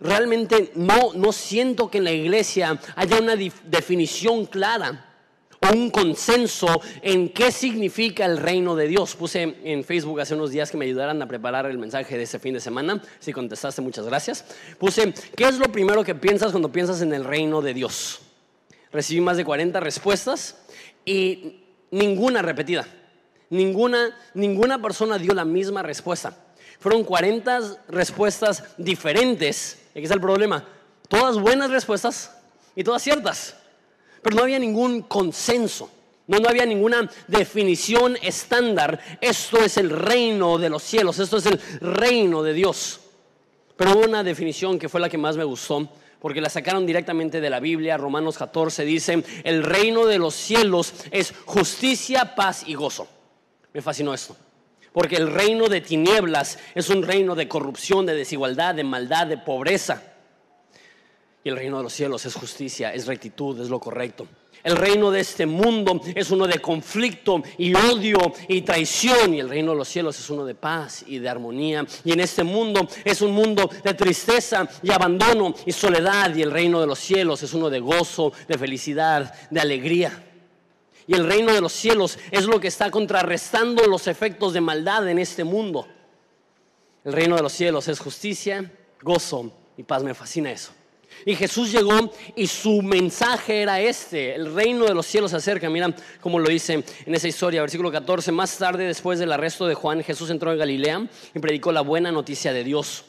realmente 0.00 0.72
no, 0.74 1.12
no 1.14 1.32
siento 1.32 1.90
que 1.90 1.98
en 1.98 2.04
la 2.04 2.12
iglesia 2.12 2.78
haya 2.96 3.18
una 3.18 3.36
definición 3.36 4.46
clara 4.46 5.10
o 5.60 5.74
un 5.74 5.90
consenso 5.90 6.80
en 7.02 7.30
qué 7.30 7.50
significa 7.50 8.26
el 8.26 8.38
reino 8.38 8.76
de 8.76 8.88
Dios. 8.88 9.14
Puse 9.14 9.56
en 9.64 9.84
Facebook 9.84 10.20
hace 10.20 10.34
unos 10.34 10.50
días 10.50 10.70
que 10.70 10.76
me 10.76 10.84
ayudaran 10.84 11.20
a 11.22 11.28
preparar 11.28 11.66
el 11.66 11.78
mensaje 11.78 12.16
de 12.16 12.24
ese 12.24 12.38
fin 12.38 12.54
de 12.54 12.60
semana. 12.60 13.02
Si 13.18 13.32
contestaste, 13.32 13.80
muchas 13.80 14.04
gracias. 14.06 14.44
Puse, 14.78 15.14
¿qué 15.36 15.44
es 15.44 15.58
lo 15.58 15.70
primero 15.72 16.04
que 16.04 16.14
piensas 16.14 16.50
cuando 16.50 16.70
piensas 16.70 17.00
en 17.00 17.14
el 17.14 17.24
reino 17.24 17.62
de 17.62 17.74
Dios? 17.74 18.20
Recibí 18.92 19.20
más 19.20 19.36
de 19.36 19.44
40 19.44 19.80
respuestas 19.80 20.58
y 21.04 21.62
ninguna 21.90 22.42
repetida. 22.42 22.86
Ninguna, 23.50 24.16
ninguna 24.34 24.80
persona 24.80 25.18
dio 25.18 25.32
la 25.32 25.44
misma 25.44 25.82
respuesta. 25.82 26.43
Fueron 26.78 27.04
40 27.04 27.84
respuestas 27.88 28.64
diferentes. 28.76 29.78
Aquí 29.92 30.02
está 30.02 30.14
el 30.14 30.20
problema. 30.20 30.66
Todas 31.08 31.38
buenas 31.38 31.70
respuestas 31.70 32.30
y 32.74 32.84
todas 32.84 33.02
ciertas. 33.02 33.56
Pero 34.22 34.36
no 34.36 34.42
había 34.42 34.58
ningún 34.58 35.02
consenso. 35.02 35.90
No, 36.26 36.38
no 36.38 36.48
había 36.48 36.64
ninguna 36.64 37.10
definición 37.28 38.16
estándar. 38.22 38.98
Esto 39.20 39.58
es 39.58 39.76
el 39.76 39.90
reino 39.90 40.58
de 40.58 40.70
los 40.70 40.82
cielos. 40.82 41.18
Esto 41.18 41.36
es 41.36 41.46
el 41.46 41.60
reino 41.80 42.42
de 42.42 42.54
Dios. 42.54 43.00
Pero 43.76 43.92
hubo 43.92 44.04
una 44.04 44.22
definición 44.22 44.78
que 44.78 44.88
fue 44.88 45.00
la 45.00 45.08
que 45.08 45.18
más 45.18 45.36
me 45.36 45.44
gustó 45.44 45.88
porque 46.20 46.40
la 46.40 46.48
sacaron 46.48 46.86
directamente 46.86 47.40
de 47.40 47.50
la 47.50 47.60
Biblia. 47.60 47.98
Romanos 47.98 48.38
14 48.38 48.84
dice, 48.86 49.22
el 49.44 49.62
reino 49.62 50.06
de 50.06 50.18
los 50.18 50.34
cielos 50.34 50.94
es 51.10 51.34
justicia, 51.44 52.34
paz 52.34 52.64
y 52.66 52.74
gozo. 52.74 53.06
Me 53.74 53.82
fascinó 53.82 54.14
esto 54.14 54.34
porque 54.94 55.16
el 55.16 55.32
reino 55.32 55.68
de 55.68 55.80
tinieblas 55.80 56.56
es 56.72 56.88
un 56.88 57.02
reino 57.02 57.34
de 57.34 57.48
corrupción, 57.48 58.06
de 58.06 58.14
desigualdad, 58.14 58.76
de 58.76 58.84
maldad, 58.84 59.26
de 59.26 59.36
pobreza. 59.36 60.00
Y 61.42 61.48
el 61.48 61.56
reino 61.56 61.78
de 61.78 61.82
los 61.82 61.92
cielos 61.92 62.24
es 62.24 62.32
justicia, 62.32 62.94
es 62.94 63.08
rectitud, 63.08 63.60
es 63.60 63.68
lo 63.68 63.80
correcto. 63.80 64.28
El 64.62 64.76
reino 64.76 65.10
de 65.10 65.18
este 65.18 65.46
mundo 65.46 66.00
es 66.14 66.30
uno 66.30 66.46
de 66.46 66.60
conflicto 66.60 67.42
y 67.58 67.74
odio 67.74 68.18
y 68.46 68.62
traición. 68.62 69.34
Y 69.34 69.40
el 69.40 69.48
reino 69.48 69.72
de 69.72 69.78
los 69.78 69.88
cielos 69.88 70.16
es 70.20 70.30
uno 70.30 70.46
de 70.46 70.54
paz 70.54 71.04
y 71.08 71.18
de 71.18 71.28
armonía. 71.28 71.84
Y 72.04 72.12
en 72.12 72.20
este 72.20 72.44
mundo 72.44 72.86
es 73.04 73.20
un 73.20 73.32
mundo 73.32 73.68
de 73.82 73.94
tristeza 73.94 74.68
y 74.80 74.92
abandono 74.92 75.56
y 75.66 75.72
soledad. 75.72 76.32
Y 76.36 76.42
el 76.42 76.52
reino 76.52 76.80
de 76.80 76.86
los 76.86 77.00
cielos 77.00 77.42
es 77.42 77.52
uno 77.52 77.68
de 77.68 77.80
gozo, 77.80 78.32
de 78.46 78.56
felicidad, 78.56 79.34
de 79.50 79.60
alegría. 79.60 80.33
Y 81.06 81.14
el 81.14 81.26
reino 81.26 81.52
de 81.52 81.60
los 81.60 81.72
cielos 81.72 82.18
es 82.30 82.46
lo 82.46 82.60
que 82.60 82.68
está 82.68 82.90
contrarrestando 82.90 83.86
los 83.86 84.06
efectos 84.06 84.52
de 84.52 84.60
maldad 84.60 85.08
en 85.08 85.18
este 85.18 85.44
mundo. 85.44 85.86
El 87.04 87.12
reino 87.12 87.36
de 87.36 87.42
los 87.42 87.52
cielos 87.52 87.88
es 87.88 87.98
justicia, 87.98 88.72
gozo 89.02 89.52
y 89.76 89.82
paz. 89.82 90.02
Me 90.02 90.14
fascina 90.14 90.50
eso. 90.50 90.72
Y 91.26 91.36
Jesús 91.36 91.70
llegó 91.70 92.12
y 92.34 92.46
su 92.46 92.82
mensaje 92.82 93.62
era 93.62 93.80
este, 93.80 94.34
el 94.34 94.54
reino 94.54 94.84
de 94.84 94.94
los 94.94 95.06
cielos 95.06 95.30
se 95.30 95.36
acerca. 95.36 95.70
Mira 95.70 95.94
cómo 96.20 96.38
lo 96.38 96.48
dice 96.48 96.84
en 97.06 97.14
esa 97.14 97.28
historia, 97.28 97.60
versículo 97.60 97.90
14. 97.90 98.32
Más 98.32 98.56
tarde, 98.58 98.86
después 98.86 99.18
del 99.18 99.32
arresto 99.32 99.66
de 99.66 99.74
Juan, 99.74 100.02
Jesús 100.02 100.30
entró 100.30 100.52
en 100.52 100.58
Galilea 100.58 101.06
y 101.34 101.38
predicó 101.38 101.72
la 101.72 101.82
buena 101.82 102.10
noticia 102.10 102.52
de 102.52 102.64
Dios. 102.64 103.04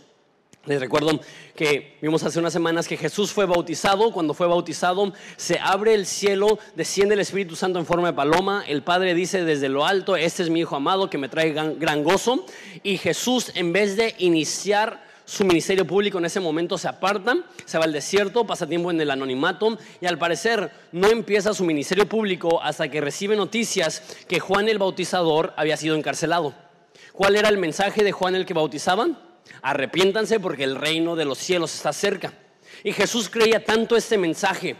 Les 0.65 0.79
recuerdo 0.79 1.19
que 1.55 1.95
vimos 2.01 2.23
hace 2.23 2.39
unas 2.39 2.51
semanas 2.51 2.87
que 2.87 2.97
Jesús 2.97 3.31
fue 3.31 3.45
bautizado. 3.45 4.11
Cuando 4.11 4.33
fue 4.33 4.47
bautizado, 4.47 5.13
se 5.37 5.59
abre 5.59 5.93
el 5.93 6.07
cielo, 6.07 6.57
desciende 6.75 7.13
el 7.13 7.19
Espíritu 7.19 7.55
Santo 7.55 7.77
en 7.77 7.85
forma 7.85 8.07
de 8.07 8.13
paloma. 8.13 8.63
El 8.67 8.81
Padre 8.81 9.13
dice 9.13 9.45
desde 9.45 9.69
lo 9.69 9.85
alto, 9.85 10.15
este 10.15 10.41
es 10.41 10.49
mi 10.49 10.61
Hijo 10.61 10.75
amado 10.75 11.07
que 11.07 11.19
me 11.19 11.29
trae 11.29 11.51
gran, 11.51 12.03
gozo. 12.03 12.47
Y 12.81 12.97
Jesús, 12.97 13.51
en 13.53 13.73
vez 13.73 13.95
de 13.95 14.15
iniciar 14.17 15.05
su 15.23 15.45
ministerio 15.45 15.85
público 15.85 16.17
en 16.17 16.25
ese 16.25 16.39
momento 16.39 16.79
se 16.79 16.87
aparta, 16.87 17.37
se 17.65 17.77
va 17.77 17.83
al 17.83 17.93
desierto, 17.93 18.47
pasa 18.47 18.65
tiempo 18.65 18.89
en 18.89 18.99
el 18.99 19.11
anonimato 19.11 19.77
y 20.01 20.07
al 20.07 20.17
parecer 20.17 20.71
no 20.91 21.09
empieza 21.09 21.53
su 21.53 21.63
ministerio 21.63 22.09
público 22.09 22.61
hasta 22.61 22.89
que 22.89 23.01
recibe 23.01 23.35
noticias 23.35 24.01
que 24.27 24.39
Juan 24.39 24.67
el 24.67 24.79
Bautizador 24.79 25.53
había 25.57 25.77
sido 25.77 25.95
encarcelado. 25.95 26.55
¿Cuál 27.13 27.35
era 27.35 27.49
el 27.49 27.57
mensaje 27.59 28.03
de 28.03 28.11
Juan 28.11 28.35
el 28.35 28.47
que 28.47 28.53
bautizaban? 28.55 29.17
Arrepiéntanse 29.61 30.39
porque 30.39 30.63
el 30.63 30.75
reino 30.75 31.15
de 31.15 31.25
los 31.25 31.37
cielos 31.37 31.73
está 31.73 31.93
cerca. 31.93 32.33
Y 32.83 32.93
Jesús 32.93 33.29
creía 33.29 33.63
tanto 33.63 33.95
este 33.95 34.17
mensaje 34.17 34.75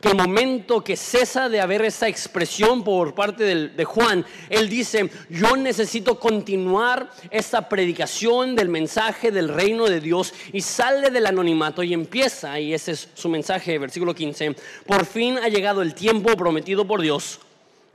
que 0.00 0.08
el 0.08 0.16
momento 0.16 0.84
que 0.84 0.96
cesa 0.96 1.48
de 1.48 1.60
haber 1.60 1.82
esa 1.82 2.08
expresión 2.08 2.84
por 2.84 3.14
parte 3.14 3.44
de, 3.44 3.84
Juan, 3.84 4.24
él 4.50 4.68
dice, 4.68 5.10
yo 5.30 5.56
necesito 5.56 6.18
continuar 6.18 7.10
esta 7.30 7.68
predicación 7.68 8.54
del 8.54 8.68
mensaje 8.68 9.30
del 9.30 9.48
reino 9.48 9.86
de 9.86 10.00
Dios 10.00 10.34
y 10.52 10.60
sale 10.60 11.10
del 11.10 11.26
anonimato 11.26 11.82
y 11.82 11.94
empieza, 11.94 12.58
y 12.60 12.74
ese 12.74 12.92
es 12.92 13.08
su 13.14 13.28
mensaje, 13.28 13.78
versículo 13.78 14.14
15, 14.14 14.54
por 14.86 15.06
fin 15.06 15.38
ha 15.38 15.48
llegado 15.48 15.82
el 15.82 15.94
tiempo 15.94 16.36
prometido 16.36 16.86
por 16.86 17.00
Dios. 17.00 17.40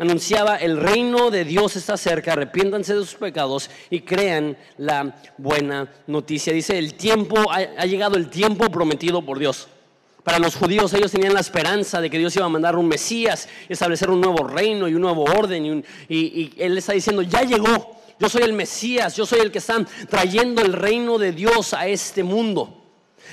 Anunciaba, 0.01 0.55
el 0.55 0.77
reino 0.77 1.29
de 1.29 1.45
Dios 1.45 1.75
está 1.75 1.95
cerca, 1.95 2.33
arrepiéntanse 2.33 2.95
de 2.95 3.01
sus 3.01 3.13
pecados 3.13 3.69
y 3.91 4.01
crean 4.01 4.57
la 4.79 5.15
buena 5.37 5.93
noticia. 6.07 6.51
Dice, 6.51 6.79
el 6.79 6.95
tiempo, 6.95 7.37
ha 7.51 7.85
llegado 7.85 8.17
el 8.17 8.27
tiempo 8.27 8.71
prometido 8.71 9.23
por 9.23 9.37
Dios. 9.37 9.67
Para 10.23 10.39
los 10.39 10.55
judíos 10.55 10.91
ellos 10.95 11.11
tenían 11.11 11.35
la 11.35 11.39
esperanza 11.39 12.01
de 12.01 12.09
que 12.09 12.17
Dios 12.17 12.35
iba 12.35 12.47
a 12.47 12.49
mandar 12.49 12.75
un 12.77 12.87
Mesías, 12.87 13.47
establecer 13.69 14.09
un 14.09 14.21
nuevo 14.21 14.43
reino 14.47 14.87
y 14.87 14.95
un 14.95 15.01
nuevo 15.01 15.23
orden. 15.23 15.85
Y, 16.09 16.51
Él 16.57 16.79
está 16.79 16.93
diciendo, 16.93 17.21
ya 17.21 17.43
llegó, 17.43 18.01
yo 18.19 18.27
soy 18.27 18.41
el 18.41 18.53
Mesías, 18.53 19.15
yo 19.15 19.27
soy 19.27 19.41
el 19.41 19.51
que 19.51 19.59
está 19.59 19.85
trayendo 20.09 20.63
el 20.63 20.73
reino 20.73 21.19
de 21.19 21.31
Dios 21.31 21.75
a 21.75 21.85
este 21.85 22.23
mundo. 22.23 22.85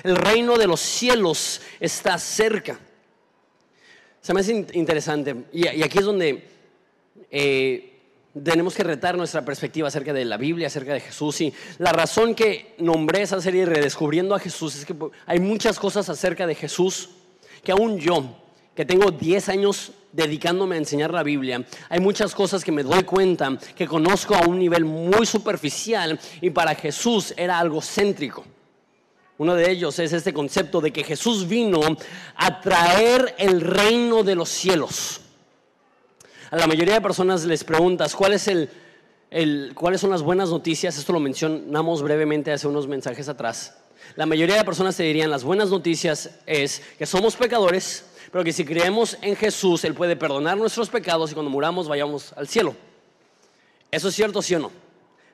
El 0.02 0.16
reino 0.16 0.58
de 0.58 0.66
los 0.66 0.80
cielos 0.80 1.62
está 1.80 2.18
cerca. 2.18 2.78
Se 4.20 4.34
me 4.34 4.40
hace 4.40 4.66
interesante. 4.74 5.34
Y, 5.50 5.66
aquí 5.66 5.98
es 5.98 6.04
donde 6.04 6.57
eh, 7.30 7.98
tenemos 8.42 8.74
que 8.74 8.84
retar 8.84 9.16
nuestra 9.16 9.44
perspectiva 9.44 9.88
acerca 9.88 10.12
de 10.12 10.24
la 10.24 10.36
Biblia, 10.36 10.66
acerca 10.66 10.94
de 10.94 11.00
Jesús. 11.00 11.40
Y 11.40 11.52
la 11.78 11.92
razón 11.92 12.34
que 12.34 12.74
nombré 12.78 13.22
esa 13.22 13.40
serie 13.40 13.66
Redescubriendo 13.66 14.34
a 14.34 14.38
Jesús 14.38 14.76
es 14.76 14.84
que 14.84 14.94
hay 15.26 15.40
muchas 15.40 15.78
cosas 15.78 16.08
acerca 16.08 16.46
de 16.46 16.54
Jesús 16.54 17.10
que 17.62 17.72
aún 17.72 17.98
yo, 17.98 18.36
que 18.74 18.84
tengo 18.84 19.10
10 19.10 19.48
años 19.48 19.92
dedicándome 20.12 20.76
a 20.76 20.78
enseñar 20.78 21.12
la 21.12 21.22
Biblia, 21.22 21.64
hay 21.88 22.00
muchas 22.00 22.34
cosas 22.34 22.64
que 22.64 22.72
me 22.72 22.82
doy 22.82 23.02
cuenta 23.02 23.58
que 23.76 23.86
conozco 23.86 24.34
a 24.34 24.46
un 24.46 24.58
nivel 24.58 24.84
muy 24.84 25.26
superficial 25.26 26.18
y 26.40 26.50
para 26.50 26.74
Jesús 26.74 27.34
era 27.36 27.58
algo 27.58 27.80
céntrico. 27.82 28.44
Uno 29.38 29.54
de 29.54 29.70
ellos 29.70 29.98
es 29.98 30.12
este 30.12 30.32
concepto 30.32 30.80
de 30.80 30.92
que 30.92 31.04
Jesús 31.04 31.46
vino 31.46 31.80
a 32.34 32.60
traer 32.60 33.34
el 33.38 33.60
reino 33.60 34.24
de 34.24 34.34
los 34.34 34.48
cielos. 34.48 35.20
A 36.50 36.56
la 36.56 36.66
mayoría 36.66 36.94
de 36.94 37.00
personas 37.02 37.44
les 37.44 37.62
preguntas 37.62 38.14
cuáles 38.14 38.42
son 38.42 40.10
las 40.10 40.22
buenas 40.22 40.48
noticias. 40.48 40.96
Esto 40.96 41.12
lo 41.12 41.20
mencionamos 41.20 42.02
brevemente 42.02 42.52
hace 42.52 42.66
unos 42.66 42.88
mensajes 42.88 43.28
atrás. 43.28 43.76
La 44.16 44.24
mayoría 44.24 44.56
de 44.56 44.64
personas 44.64 44.96
te 44.96 45.02
dirían 45.02 45.30
las 45.30 45.44
buenas 45.44 45.68
noticias 45.68 46.30
es 46.46 46.82
que 46.96 47.04
somos 47.04 47.36
pecadores, 47.36 48.06
pero 48.32 48.44
que 48.44 48.54
si 48.54 48.64
creemos 48.64 49.18
en 49.20 49.36
Jesús, 49.36 49.84
Él 49.84 49.92
puede 49.92 50.16
perdonar 50.16 50.56
nuestros 50.56 50.88
pecados 50.88 51.30
y 51.30 51.34
cuando 51.34 51.50
muramos 51.50 51.86
vayamos 51.86 52.32
al 52.34 52.48
cielo. 52.48 52.74
¿Eso 53.90 54.08
es 54.08 54.14
cierto, 54.14 54.40
sí 54.40 54.54
o 54.54 54.58
no? 54.58 54.87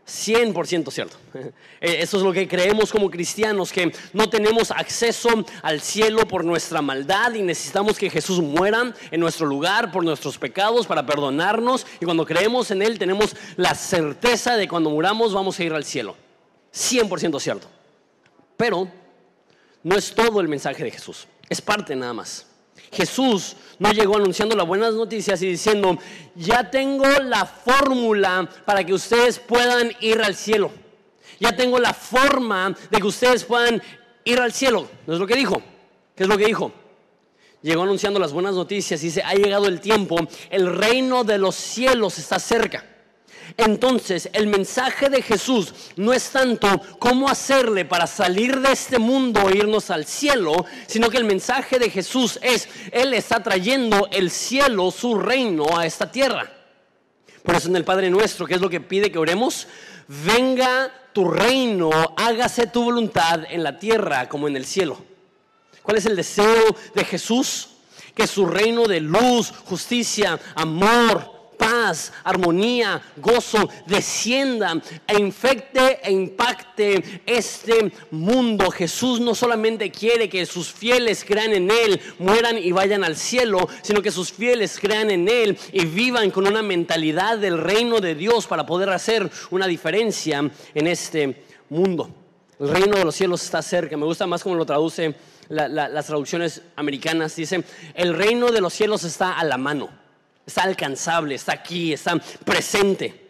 100% 0.07 0.91
cierto. 0.91 1.17
Eh, 1.81 1.99
eso 2.01 2.17
es 2.17 2.23
lo 2.23 2.33
que 2.33 2.49
creemos 2.49 2.91
como 2.91 3.11
cristianos, 3.11 3.71
que 3.71 3.93
no 4.15 4.31
tenemos 4.31 4.71
acceso 4.71 5.29
al 5.61 5.83
cielo 5.83 6.27
por 6.27 6.43
nuestra 6.43 6.81
maldad 6.81 7.35
y 7.35 7.43
necesitamos 7.43 7.99
que 7.99 8.09
Jesús 8.09 8.41
muera 8.41 8.95
en 9.11 9.21
nuestro 9.21 9.45
lugar 9.45 9.93
por 9.93 10.03
nuestros 10.03 10.39
pecados 10.39 10.87
para 10.87 11.05
perdonarnos 11.05 11.87
y 12.01 12.07
cuando 12.07 12.25
creemos 12.25 12.71
en 12.71 12.81
Él 12.81 12.99
tenemos 12.99 13.37
la 13.57 13.75
certeza 13.75 14.57
de 14.57 14.67
cuando 14.67 14.89
muramos 14.89 15.35
vamos 15.35 15.59
a 15.59 15.65
ir 15.65 15.75
al 15.75 15.85
cielo. 15.85 16.17
100% 16.73 17.39
cierto. 17.39 17.69
Pero 18.57 18.89
no 19.83 19.97
es 19.97 20.15
todo 20.15 20.41
el 20.41 20.49
mensaje 20.49 20.85
de 20.85 20.91
Jesús, 20.91 21.27
es 21.51 21.61
parte 21.61 21.95
nada 21.95 22.15
más. 22.15 22.47
Jesús 22.95 23.57
no 23.79 23.93
llegó 23.93 24.17
anunciando 24.17 24.57
las 24.57 24.67
buenas 24.67 24.95
noticias 24.95 25.43
y 25.43 25.49
diciendo, 25.49 25.99
ya 26.35 26.71
tengo 26.71 27.07
la 27.07 27.45
fórmula 27.45 28.49
para 28.65 28.85
que 28.85 28.95
ustedes 28.95 29.39
puedan 29.39 29.93
ir 30.01 30.23
al 30.23 30.35
cielo. 30.35 30.71
Ya 31.41 31.55
tengo 31.55 31.79
la 31.79 31.93
forma 31.93 32.75
de 32.91 32.99
que 32.99 33.07
ustedes 33.07 33.45
puedan 33.45 33.83
ir 34.25 34.41
al 34.41 34.53
cielo. 34.53 34.89
¿No 35.07 35.15
es 35.15 35.21
lo 35.21 35.27
que 35.27 35.37
dijo? 35.37 35.61
¿Qué 36.15 36.23
es 36.23 36.29
lo 36.29 36.39
que 36.39 36.47
dijo? 36.47 36.73
Llegó 37.63 37.83
anunciando 37.83 38.21
las 38.21 38.33
buenas 38.33 38.55
noticias 38.55 39.03
y 39.03 39.07
dice, 39.07 39.23
ha 39.23 39.35
llegado 39.35 39.67
el 39.67 39.81
tiempo, 39.81 40.17
el 40.51 40.75
reino 40.75 41.25
de 41.25 41.39
los 41.39 41.55
cielos 41.55 42.19
está 42.19 42.39
cerca. 42.39 42.85
Entonces, 43.57 44.29
el 44.33 44.47
mensaje 44.47 45.09
de 45.09 45.23
Jesús 45.23 45.73
no 45.97 46.13
es 46.13 46.31
tanto 46.31 46.81
cómo 46.99 47.29
hacerle 47.29 47.85
para 47.85 48.07
salir 48.07 48.61
de 48.61 48.73
este 48.73 48.99
mundo 48.99 49.49
e 49.49 49.59
irnos 49.59 49.91
al 49.91 50.07
cielo, 50.07 50.65
sino 50.87 51.09
que 51.09 51.19
el 51.19 51.25
mensaje 51.25 51.79
de 51.79 51.91
Jesús 51.91 52.39
es, 52.43 52.69
Él 52.91 53.15
está 53.15 53.43
trayendo 53.43 54.09
el 54.11 54.31
cielo, 54.31 54.91
su 54.91 55.19
reino, 55.19 55.79
a 55.79 55.87
esta 55.87 56.11
tierra. 56.11 56.51
Por 57.43 57.55
eso 57.55 57.69
en 57.69 57.77
el 57.77 57.85
Padre 57.85 58.11
nuestro, 58.11 58.47
¿qué 58.47 58.55
es 58.55 58.61
lo 58.61 58.71
que 58.71 58.81
pide 58.81 59.13
que 59.13 59.19
oremos? 59.19 59.69
Venga 60.09 60.91
tu 61.13 61.31
reino, 61.31 61.91
hágase 62.17 62.67
tu 62.67 62.85
voluntad 62.85 63.45
en 63.49 63.63
la 63.63 63.79
tierra 63.79 64.29
como 64.29 64.49
en 64.49 64.57
el 64.57 64.65
cielo. 64.65 64.99
¿Cuál 65.83 65.99
es 65.99 66.07
el 66.07 66.17
deseo 66.17 66.75
de 66.95 67.05
Jesús? 67.05 67.69
Que 68.15 68.27
su 68.27 68.47
reino 68.47 68.87
de 68.87 69.01
luz, 69.01 69.53
justicia, 69.67 70.41
amor, 70.55 71.34
paz, 71.57 72.13
armonía, 72.23 73.01
gozo 73.17 73.69
descienda 73.87 74.81
e 75.07 75.19
infecte 75.19 76.01
e 76.03 76.13
impacte 76.13 77.23
este 77.27 77.93
mundo. 78.11 78.71
Jesús 78.71 79.21
no 79.21 79.35
solamente 79.35 79.91
quiere 79.91 80.29
que 80.29 80.47
sus 80.47 80.73
fieles 80.73 81.25
crean 81.25 81.53
en 81.53 81.71
Él, 81.71 82.01
mueran 82.19 82.59
y 82.59 82.73
vayan 82.73 83.05
al 83.05 83.17
cielo, 83.17 83.69
sino 83.83 84.03
que 84.03 84.11
sus 84.11 84.33
fieles 84.33 84.79
crean 84.81 85.11
en 85.11 85.29
Él 85.29 85.59
y 85.73 85.85
vivan 85.87 86.31
con 86.31 86.47
una 86.47 86.63
mentalidad 86.63 87.39
del 87.39 87.59
reino 87.59 88.01
de 88.01 88.15
Dios 88.15 88.47
para 88.47 88.67
poder 88.67 88.91
hacer 88.91 89.31
una 89.51 89.67
diferencia 89.67 90.51
en 90.75 90.87
este 90.87 91.45
mundo. 91.69 92.11
El 92.61 92.69
reino 92.69 92.97
de 92.97 93.05
los 93.05 93.15
cielos 93.15 93.43
está 93.43 93.63
cerca. 93.63 93.97
Me 93.97 94.05
gusta 94.05 94.27
más 94.27 94.43
como 94.43 94.55
lo 94.55 94.65
traduce 94.65 95.15
las 95.49 96.07
traducciones 96.07 96.63
americanas. 96.77 97.35
Dice, 97.37 97.65
el 97.95 98.15
reino 98.15 98.51
de 98.51 98.61
los 98.61 98.73
cielos 98.73 99.05
está 99.05 99.39
a 99.39 99.45
la 99.45 99.59
mano 99.59 100.04
está 100.47 100.63
alcanzable, 100.63 101.35
está 101.35 101.53
aquí, 101.53 101.93
está 101.93 102.21
presente. 102.45 103.29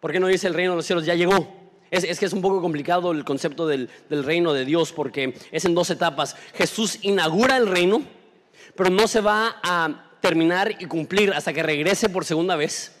¿Por 0.00 0.12
qué 0.12 0.20
no 0.20 0.28
dice 0.28 0.46
el 0.46 0.54
reino 0.54 0.72
de 0.72 0.76
los 0.76 0.86
cielos 0.86 1.04
ya 1.04 1.14
llegó? 1.14 1.60
Es, 1.90 2.18
que 2.18 2.26
es 2.26 2.32
un 2.32 2.40
poco 2.40 2.62
complicado 2.62 3.10
el 3.10 3.24
concepto 3.24 3.66
del, 3.66 3.90
del 4.08 4.22
reino 4.22 4.52
de 4.52 4.64
Dios 4.64 4.92
porque 4.92 5.34
es 5.50 5.64
en 5.64 5.74
dos 5.74 5.90
etapas. 5.90 6.36
Jesús 6.54 6.98
inaugura 7.02 7.56
el 7.56 7.66
reino, 7.66 8.02
pero 8.76 8.90
no 8.90 9.08
se 9.08 9.20
va 9.20 9.56
a 9.62 10.10
terminar 10.20 10.76
y 10.78 10.86
cumplir 10.86 11.32
hasta 11.32 11.52
que 11.52 11.62
regrese 11.62 12.08
por 12.08 12.24
segunda 12.24 12.54
vez. 12.54 12.99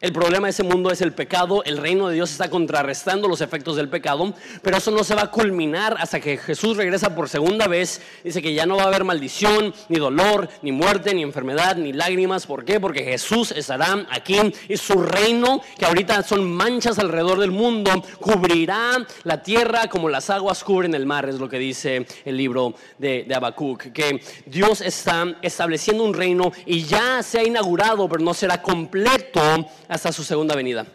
El 0.00 0.12
problema 0.12 0.46
de 0.46 0.52
ese 0.52 0.62
mundo 0.62 0.92
es 0.92 1.00
el 1.00 1.12
pecado, 1.12 1.64
el 1.64 1.76
reino 1.76 2.06
de 2.06 2.14
Dios 2.14 2.30
está 2.30 2.48
contrarrestando 2.48 3.26
los 3.26 3.40
efectos 3.40 3.74
del 3.74 3.88
pecado, 3.88 4.32
pero 4.62 4.76
eso 4.76 4.92
no 4.92 5.02
se 5.02 5.16
va 5.16 5.22
a 5.22 5.30
culminar 5.32 5.96
hasta 5.98 6.20
que 6.20 6.36
Jesús 6.36 6.76
regresa 6.76 7.16
por 7.16 7.28
segunda 7.28 7.66
vez. 7.66 8.00
Dice 8.22 8.40
que 8.40 8.54
ya 8.54 8.64
no 8.64 8.76
va 8.76 8.84
a 8.84 8.86
haber 8.86 9.02
maldición, 9.02 9.74
ni 9.88 9.98
dolor, 9.98 10.48
ni 10.62 10.70
muerte, 10.70 11.12
ni 11.14 11.24
enfermedad, 11.24 11.74
ni 11.74 11.92
lágrimas. 11.92 12.46
¿Por 12.46 12.64
qué? 12.64 12.78
Porque 12.78 13.02
Jesús 13.02 13.50
estará 13.50 14.06
aquí 14.12 14.38
y 14.68 14.76
su 14.76 15.02
reino, 15.02 15.60
que 15.76 15.86
ahorita 15.86 16.22
son 16.22 16.48
manchas 16.48 17.00
alrededor 17.00 17.40
del 17.40 17.50
mundo, 17.50 17.90
cubrirá 18.20 19.04
la 19.24 19.42
tierra 19.42 19.88
como 19.88 20.08
las 20.08 20.30
aguas 20.30 20.62
cubren 20.62 20.94
el 20.94 21.06
mar, 21.06 21.28
es 21.28 21.40
lo 21.40 21.48
que 21.48 21.58
dice 21.58 22.06
el 22.24 22.36
libro 22.36 22.74
de, 22.98 23.26
de. 23.26 23.92
Que 23.92 24.20
Dios 24.46 24.80
está 24.80 25.38
estableciendo 25.42 26.04
un 26.04 26.14
reino 26.14 26.52
y 26.66 26.84
ya 26.84 27.20
se 27.24 27.40
ha 27.40 27.44
inaugurado, 27.44 28.08
pero 28.08 28.22
no 28.22 28.32
será 28.32 28.62
completo 28.62 29.66
hasta 29.88 30.12
su 30.12 30.22
segunda 30.22 30.54
venida. 30.54 30.86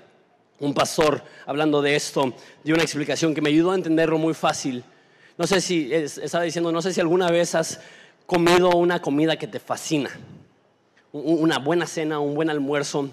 Un 0.60 0.74
pastor, 0.74 1.24
hablando 1.46 1.82
de 1.82 1.96
esto, 1.96 2.34
dio 2.64 2.76
una 2.76 2.84
explicación 2.84 3.34
que 3.34 3.42
me 3.42 3.50
ayudó 3.50 3.72
a 3.72 3.76
entenderlo 3.76 4.18
muy 4.18 4.34
fácil. 4.34 4.84
No 5.38 5.48
sé 5.48 5.60
si, 5.60 5.92
estaba 5.92 6.44
diciendo, 6.44 6.72
no 6.72 6.82
sé 6.82 6.94
si 6.94 7.02
alguna 7.02 7.30
vez 7.32 7.56
has 7.56 7.82
comido 8.26 8.70
una 8.70 9.02
comida 9.02 9.36
que 9.36 9.48
te 9.48 9.60
fascina, 9.60 10.12
una 11.12 11.58
buena 11.58 11.88
cena, 11.88 12.20
un 12.20 12.36
buen 12.36 12.50
almuerzo. 12.50 13.10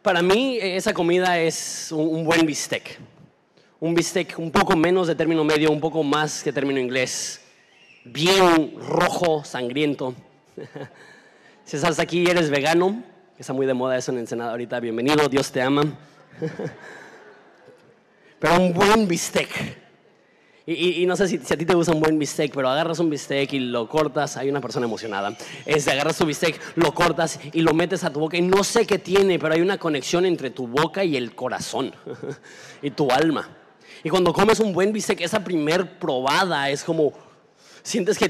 Para 0.00 0.22
mí 0.22 0.58
esa 0.62 0.94
comida 0.94 1.38
es 1.38 1.90
un 1.90 2.24
buen 2.24 2.46
bistec. 2.46 2.98
Un 3.80 3.94
bistec 3.94 4.38
un 4.38 4.50
poco 4.50 4.76
menos 4.76 5.08
de 5.08 5.14
término 5.14 5.44
medio, 5.44 5.70
un 5.70 5.80
poco 5.80 6.02
más 6.02 6.42
que 6.42 6.52
término 6.52 6.80
inglés. 6.80 7.40
Bien 8.04 8.74
rojo, 8.78 9.44
sangriento. 9.44 10.14
si 11.64 11.76
estás 11.76 11.98
aquí 11.98 12.22
y 12.22 12.26
eres 12.30 12.48
vegano, 12.48 13.02
está 13.38 13.52
muy 13.52 13.66
de 13.66 13.74
moda 13.74 13.96
eso 13.96 14.12
en 14.12 14.18
Ensenada 14.18 14.50
ahorita, 14.50 14.80
bienvenido, 14.80 15.28
Dios 15.28 15.50
te 15.52 15.62
ama. 15.62 15.82
Pero 18.38 18.56
un 18.56 18.72
buen 18.72 19.08
bistec 19.08 19.48
y, 20.70 21.06
no 21.06 21.16
sé 21.16 21.28
si, 21.28 21.36
a 21.36 21.56
ti 21.56 21.64
te 21.64 21.74
gusta 21.74 21.92
un 21.92 22.00
buen 22.00 22.18
bistec, 22.18 22.52
pero 22.52 22.68
agarras 22.68 22.98
un 22.98 23.08
bistec 23.08 23.54
y 23.54 23.58
lo 23.58 23.88
cortas. 23.88 24.36
Hay 24.36 24.50
una 24.50 24.60
persona 24.60 24.84
emocionada. 24.84 25.34
Es 25.64 25.88
agarras 25.88 26.18
tu 26.18 26.26
bistec, 26.26 26.60
lo 26.76 26.92
cortas 26.92 27.40
y 27.54 27.62
lo 27.62 27.72
metes 27.72 28.04
a 28.04 28.12
tu 28.12 28.20
boca. 28.20 28.36
Y 28.36 28.42
no 28.42 28.62
sé 28.62 28.86
qué 28.86 28.98
tiene, 28.98 29.38
pero 29.38 29.54
hay 29.54 29.62
una 29.62 29.78
conexión 29.78 30.26
entre 30.26 30.50
tu 30.50 30.66
boca 30.66 31.02
y 31.02 31.16
el 31.16 31.34
corazón 31.34 31.94
y 32.82 32.90
tu 32.90 33.10
alma. 33.10 33.48
Y 34.04 34.10
cuando 34.10 34.30
comes 34.34 34.60
un 34.60 34.74
buen 34.74 34.92
bistec, 34.92 35.22
esa 35.22 35.42
primer 35.42 35.98
probada 35.98 36.68
es 36.68 36.84
como, 36.84 37.14
sientes 37.82 38.18
que, 38.18 38.28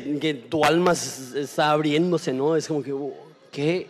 tu 0.48 0.64
alma 0.64 0.92
está 0.92 1.72
abriéndose, 1.72 2.32
¿no? 2.32 2.54
Es 2.54 2.68
como 2.68 2.84
que, 2.84 2.92
oh, 2.92 3.14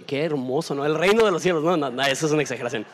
qué, 0.07 0.25
hermoso, 0.25 0.75
¿no? 0.75 0.87
El 0.87 0.95
reino 0.95 1.25
de 1.25 1.31
los 1.31 1.43
cielos, 1.43 1.63
no, 1.63 1.77
no, 1.77 2.03
eso 2.03 2.27
es 2.27 2.33
una 2.33 2.43
exageración. 2.43 2.87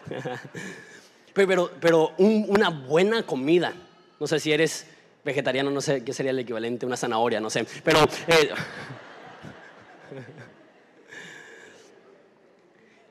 pero 1.34 1.70
pero 1.80 2.12
una 2.18 2.70
buena 2.70 3.24
comida, 3.24 3.72
no 4.18 4.26
sé 4.26 4.40
si 4.40 4.52
eres 4.52 4.86
vegetariano, 5.24 5.70
no 5.70 5.80
sé 5.80 6.02
qué 6.04 6.12
sería 6.12 6.32
el 6.32 6.38
equivalente, 6.38 6.84
una 6.84 6.96
zanahoria, 6.96 7.40
no 7.40 7.48
sé. 7.50 7.64
Pero... 7.84 8.00
Eh, 8.26 8.50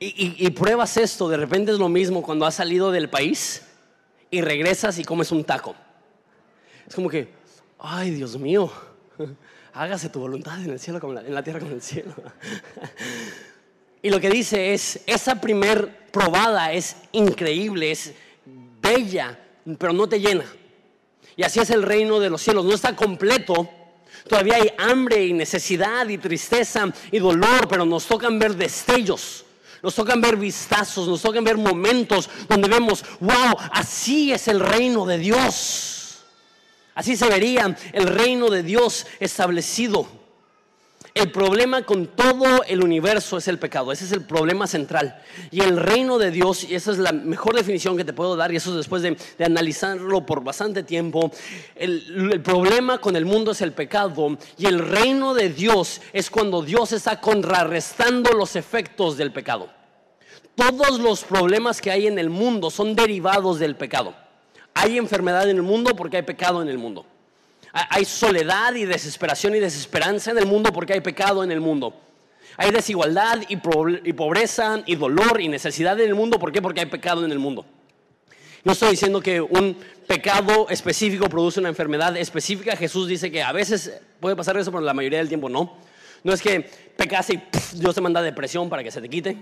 y, 0.00 0.50
pruebas 0.50 0.96
esto, 0.96 1.28
de 1.28 1.36
repente 1.38 1.72
es 1.72 1.78
lo 1.78 1.88
mismo 1.88 2.22
cuando 2.22 2.44
has 2.44 2.54
salido 2.54 2.92
del 2.92 3.08
país 3.08 3.62
y 4.30 4.42
regresas 4.42 4.98
y 4.98 5.04
comes 5.04 5.32
un 5.32 5.44
taco. 5.44 5.74
Es 6.86 6.94
como 6.94 7.08
que, 7.08 7.28
ay 7.78 8.10
Dios 8.10 8.38
mío, 8.38 8.70
hágase 9.72 10.10
tu 10.10 10.20
voluntad 10.20 10.62
en 10.62 10.70
el 10.70 10.78
cielo 10.78 11.00
como 11.00 11.18
en 11.18 11.34
la 11.34 11.42
tierra 11.42 11.60
como 11.60 11.70
en 11.70 11.76
el 11.76 11.82
cielo. 11.82 12.14
Y 14.04 14.10
lo 14.10 14.20
que 14.20 14.28
dice 14.28 14.74
es, 14.74 15.00
esa 15.06 15.40
primer 15.40 16.10
probada 16.12 16.70
es 16.74 16.94
increíble, 17.12 17.90
es 17.90 18.12
bella, 18.82 19.40
pero 19.78 19.94
no 19.94 20.06
te 20.06 20.20
llena. 20.20 20.44
Y 21.34 21.42
así 21.42 21.58
es 21.60 21.70
el 21.70 21.82
reino 21.82 22.20
de 22.20 22.28
los 22.28 22.42
cielos. 22.42 22.66
No 22.66 22.74
está 22.74 22.94
completo. 22.94 23.66
Todavía 24.28 24.56
hay 24.56 24.70
hambre 24.76 25.24
y 25.24 25.32
necesidad 25.32 26.06
y 26.06 26.18
tristeza 26.18 26.92
y 27.10 27.18
dolor, 27.18 27.66
pero 27.66 27.86
nos 27.86 28.04
tocan 28.04 28.38
ver 28.38 28.54
destellos. 28.56 29.46
Nos 29.82 29.94
tocan 29.94 30.20
ver 30.20 30.36
vistazos, 30.36 31.08
nos 31.08 31.22
tocan 31.22 31.42
ver 31.42 31.56
momentos 31.56 32.28
donde 32.46 32.68
vemos, 32.68 33.02
wow, 33.20 33.56
así 33.72 34.34
es 34.34 34.48
el 34.48 34.60
reino 34.60 35.06
de 35.06 35.16
Dios. 35.16 36.18
Así 36.94 37.16
se 37.16 37.26
vería 37.26 37.74
el 37.94 38.06
reino 38.06 38.50
de 38.50 38.62
Dios 38.62 39.06
establecido. 39.18 40.23
El 41.14 41.30
problema 41.30 41.82
con 41.82 42.08
todo 42.08 42.64
el 42.64 42.82
universo 42.82 43.36
es 43.36 43.46
el 43.46 43.60
pecado, 43.60 43.92
ese 43.92 44.04
es 44.04 44.10
el 44.10 44.22
problema 44.22 44.66
central. 44.66 45.22
Y 45.52 45.60
el 45.60 45.76
reino 45.76 46.18
de 46.18 46.32
Dios, 46.32 46.64
y 46.64 46.74
esa 46.74 46.90
es 46.90 46.98
la 46.98 47.12
mejor 47.12 47.54
definición 47.54 47.96
que 47.96 48.04
te 48.04 48.12
puedo 48.12 48.34
dar, 48.34 48.52
y 48.52 48.56
eso 48.56 48.76
después 48.76 49.00
de, 49.00 49.16
analizarlo 49.38 50.26
por 50.26 50.42
bastante 50.42 50.82
tiempo, 50.82 51.30
el, 51.76 52.32
el, 52.32 52.42
problema 52.42 52.98
con 52.98 53.14
el 53.14 53.26
mundo 53.26 53.52
es 53.52 53.60
el 53.60 53.70
pecado, 53.70 54.36
y 54.58 54.66
el 54.66 54.80
reino 54.80 55.34
de 55.34 55.50
Dios 55.50 56.00
es 56.12 56.28
cuando 56.30 56.62
Dios 56.62 56.90
está 56.90 57.20
contrarrestando 57.20 58.32
los 58.32 58.56
efectos 58.56 59.16
del 59.16 59.32
pecado. 59.32 59.70
Todos 60.56 60.98
los 60.98 61.22
problemas 61.22 61.80
que 61.80 61.92
hay 61.92 62.08
en 62.08 62.18
el 62.18 62.28
mundo 62.28 62.72
son 62.72 62.96
derivados 62.96 63.60
del 63.60 63.76
pecado. 63.76 64.16
Hay 64.74 64.98
enfermedad 64.98 65.48
en 65.48 65.58
el 65.58 65.62
mundo 65.62 65.94
porque 65.94 66.16
hay 66.16 66.22
pecado 66.24 66.60
en 66.60 66.68
el 66.68 66.78
mundo. 66.78 67.06
Hay 67.74 68.04
soledad 68.04 68.72
y 68.76 68.84
desesperación 68.84 69.56
y 69.56 69.58
desesperanza 69.58 70.30
en 70.30 70.38
el 70.38 70.46
mundo 70.46 70.72
porque 70.72 70.92
hay 70.92 71.00
pecado 71.00 71.42
en 71.42 71.50
el 71.50 71.60
mundo. 71.60 71.92
Hay 72.56 72.70
desigualdad 72.70 73.40
y, 73.48 73.56
pobreza 73.56 74.82
y 74.86 74.94
dolor 74.94 75.40
y 75.40 75.48
necesidad 75.48 75.98
en 75.98 76.08
el 76.08 76.14
mundo. 76.14 76.38
¿Por 76.38 76.52
qué? 76.52 76.62
Porque 76.62 76.80
hay 76.80 76.86
pecado 76.86 77.24
en 77.24 77.32
el 77.32 77.40
mundo. 77.40 77.66
No 78.62 78.72
estoy 78.72 78.92
diciendo 78.92 79.20
que 79.20 79.40
un 79.40 79.76
pecado 80.06 80.68
específico 80.70 81.28
produce 81.28 81.58
una 81.58 81.68
enfermedad 81.68 82.16
específica. 82.16 82.76
Jesús 82.76 83.08
dice 83.08 83.32
que 83.32 83.42
a 83.42 83.50
veces 83.50 84.00
puede 84.20 84.36
pasar 84.36 84.56
eso, 84.56 84.70
pero 84.70 84.82
la 84.82 84.94
mayoría 84.94 85.18
del 85.18 85.28
tiempo 85.28 85.48
no. 85.48 85.76
No 86.22 86.32
es 86.32 86.40
que 86.40 86.60
pecase 86.96 87.34
y 87.34 87.42
Dios 87.80 87.92
te 87.92 88.00
manda 88.00 88.22
depresión 88.22 88.70
para 88.70 88.84
que 88.84 88.92
se 88.92 89.00
te 89.00 89.08
quite 89.08 89.36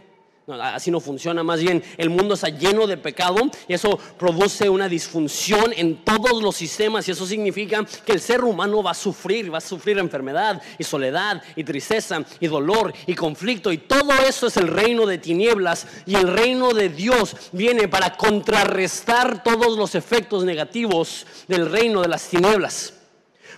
así 0.48 0.90
no 0.90 1.00
funciona, 1.00 1.42
más 1.42 1.60
bien 1.60 1.82
el 1.96 2.10
mundo 2.10 2.34
está 2.34 2.48
lleno 2.48 2.86
de 2.86 2.96
pecado 2.96 3.50
y 3.68 3.74
eso 3.74 3.98
produce 4.18 4.68
una 4.68 4.88
disfunción 4.88 5.72
en 5.76 6.04
todos 6.04 6.42
los 6.42 6.56
sistemas 6.56 7.06
y 7.06 7.12
eso 7.12 7.26
significa 7.26 7.84
que 8.04 8.12
el 8.12 8.20
ser 8.20 8.42
humano 8.42 8.82
va 8.82 8.90
a 8.90 8.94
sufrir, 8.94 9.52
va 9.52 9.58
a 9.58 9.60
sufrir 9.60 9.98
enfermedad 9.98 10.60
y 10.78 10.84
soledad 10.84 11.42
y 11.54 11.62
tristeza 11.62 12.24
y 12.40 12.48
dolor 12.48 12.92
y 13.06 13.14
conflicto. 13.14 13.72
Y 13.72 13.78
todo 13.78 14.12
eso 14.26 14.48
es 14.48 14.56
el 14.56 14.68
reino 14.68 15.06
de 15.06 15.18
tinieblas 15.18 15.86
y 16.06 16.16
el 16.16 16.28
reino 16.28 16.72
de 16.72 16.88
Dios 16.88 17.36
viene 17.52 17.86
para 17.86 18.16
contrarrestar 18.16 19.42
todos 19.42 19.78
los 19.78 19.94
efectos 19.94 20.44
negativos 20.44 21.26
del 21.46 21.70
reino 21.70 22.02
de 22.02 22.08
las 22.08 22.28
tinieblas. 22.28 22.94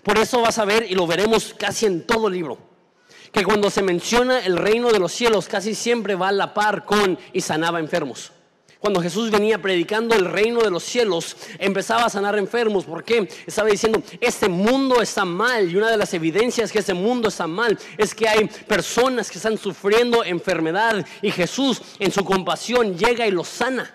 Por 0.03 0.19
eso 0.19 0.43
vas 0.43 0.59
a 0.59 0.67
ver 0.67 0.87
y 0.91 0.95
lo 0.95 1.07
veremos 1.07 1.55
casi 1.57 1.87
en 1.87 2.07
todo 2.07 2.29
el 2.29 2.35
libro 2.35 2.74
que 3.35 3.45
cuando 3.45 3.69
se 3.69 3.83
menciona 3.83 4.39
el 4.39 4.57
reino 4.57 4.93
de 4.93 5.01
los 5.01 5.13
cielos 5.13 5.49
casi 5.49 5.75
siempre 5.75 6.15
va 6.15 6.29
a 6.29 6.33
la 6.33 6.55
par 6.55 6.85
con 6.85 7.19
y 7.33 7.41
sanaba 7.41 7.81
enfermos. 7.81 8.31
Cuando 8.79 9.01
Jesús 9.01 9.31
venía 9.31 9.61
predicando 9.61 10.15
el 10.15 10.27
reino 10.27 10.61
de 10.61 10.71
los 10.71 10.85
cielos, 10.85 11.37
empezaba 11.59 12.05
a 12.05 12.11
sanar 12.11 12.39
enfermos. 12.39 12.85
¿Por 12.85 13.03
qué? 13.03 13.29
Estaba 13.47 13.71
diciendo, 13.71 14.03
este 14.21 14.49
mundo 14.49 15.01
está 15.01 15.25
mal. 15.25 15.71
Y 15.71 15.77
una 15.77 15.91
de 15.91 15.97
las 15.97 16.13
evidencias 16.13 16.71
que 16.71 16.81
este 16.81 16.93
mundo 16.93 17.29
está 17.29 17.47
mal 17.47 17.79
es 17.97 18.15
que 18.15 18.29
hay 18.29 18.47
personas 18.69 19.31
que 19.31 19.39
están 19.39 19.57
sufriendo 19.57 20.23
enfermedad. 20.23 21.05
Y 21.23 21.31
Jesús, 21.31 21.81
en 21.99 22.13
su 22.13 22.25
compasión, 22.27 22.97
llega 22.97 23.27
y 23.27 23.31
los 23.31 23.49
sana. 23.49 23.91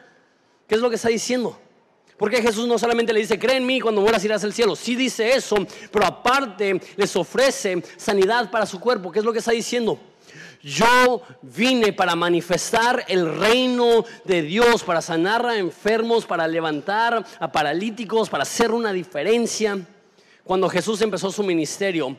¿Qué 0.67 0.73
es 0.73 0.81
lo 0.81 0.89
que 0.89 0.95
está 0.95 1.09
diciendo? 1.09 1.57
Porque 2.19 2.41
Jesús 2.41 2.67
no 2.67 2.77
solamente 2.77 3.13
le 3.13 3.21
dice, 3.21 3.39
cree 3.39 3.55
en 3.55 3.65
mí, 3.65 3.79
cuando 3.79 4.01
mueras 4.01 4.25
irás 4.25 4.43
al 4.43 4.51
cielo. 4.51 4.75
Sí 4.75 4.93
dice 4.97 5.31
eso, 5.31 5.55
pero 5.89 6.05
aparte 6.05 6.81
les 6.97 7.15
ofrece 7.15 7.81
sanidad 7.95 8.51
para 8.51 8.65
su 8.65 8.77
cuerpo. 8.77 9.09
¿Qué 9.09 9.19
es 9.19 9.25
lo 9.25 9.31
que 9.31 9.39
está 9.39 9.53
diciendo? 9.53 9.97
Yo 10.61 11.21
vine 11.41 11.93
para 11.93 12.17
manifestar 12.17 13.05
el 13.07 13.39
reino 13.39 14.03
de 14.25 14.41
Dios, 14.41 14.83
para 14.83 15.01
sanar 15.01 15.45
a 15.45 15.57
enfermos, 15.57 16.25
para 16.25 16.45
levantar 16.45 17.25
a 17.39 17.51
paralíticos, 17.53 18.29
para 18.29 18.43
hacer 18.43 18.71
una 18.71 18.91
diferencia. 18.91 19.79
Cuando 20.43 20.67
Jesús 20.67 21.01
empezó 21.01 21.31
su 21.31 21.43
ministerio, 21.43 22.17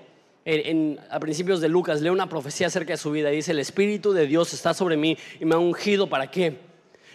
a 1.11 1.21
principios 1.21 1.61
de 1.61 1.69
Lucas, 1.69 2.01
lee 2.01 2.09
una 2.09 2.27
profecía 2.27 2.69
acerca 2.69 2.95
de 2.95 2.97
su 2.97 3.11
vida 3.11 3.31
y 3.31 3.37
dice, 3.37 3.51
el 3.51 3.59
Espíritu 3.59 4.15
de 4.15 4.27
Dios 4.27 4.55
está 4.55 4.73
sobre 4.73 4.97
mí 4.97 5.19
y 5.39 5.45
me 5.45 5.57
ha 5.57 5.59
ungido 5.59 6.09
para 6.09 6.31
qué? 6.31 6.59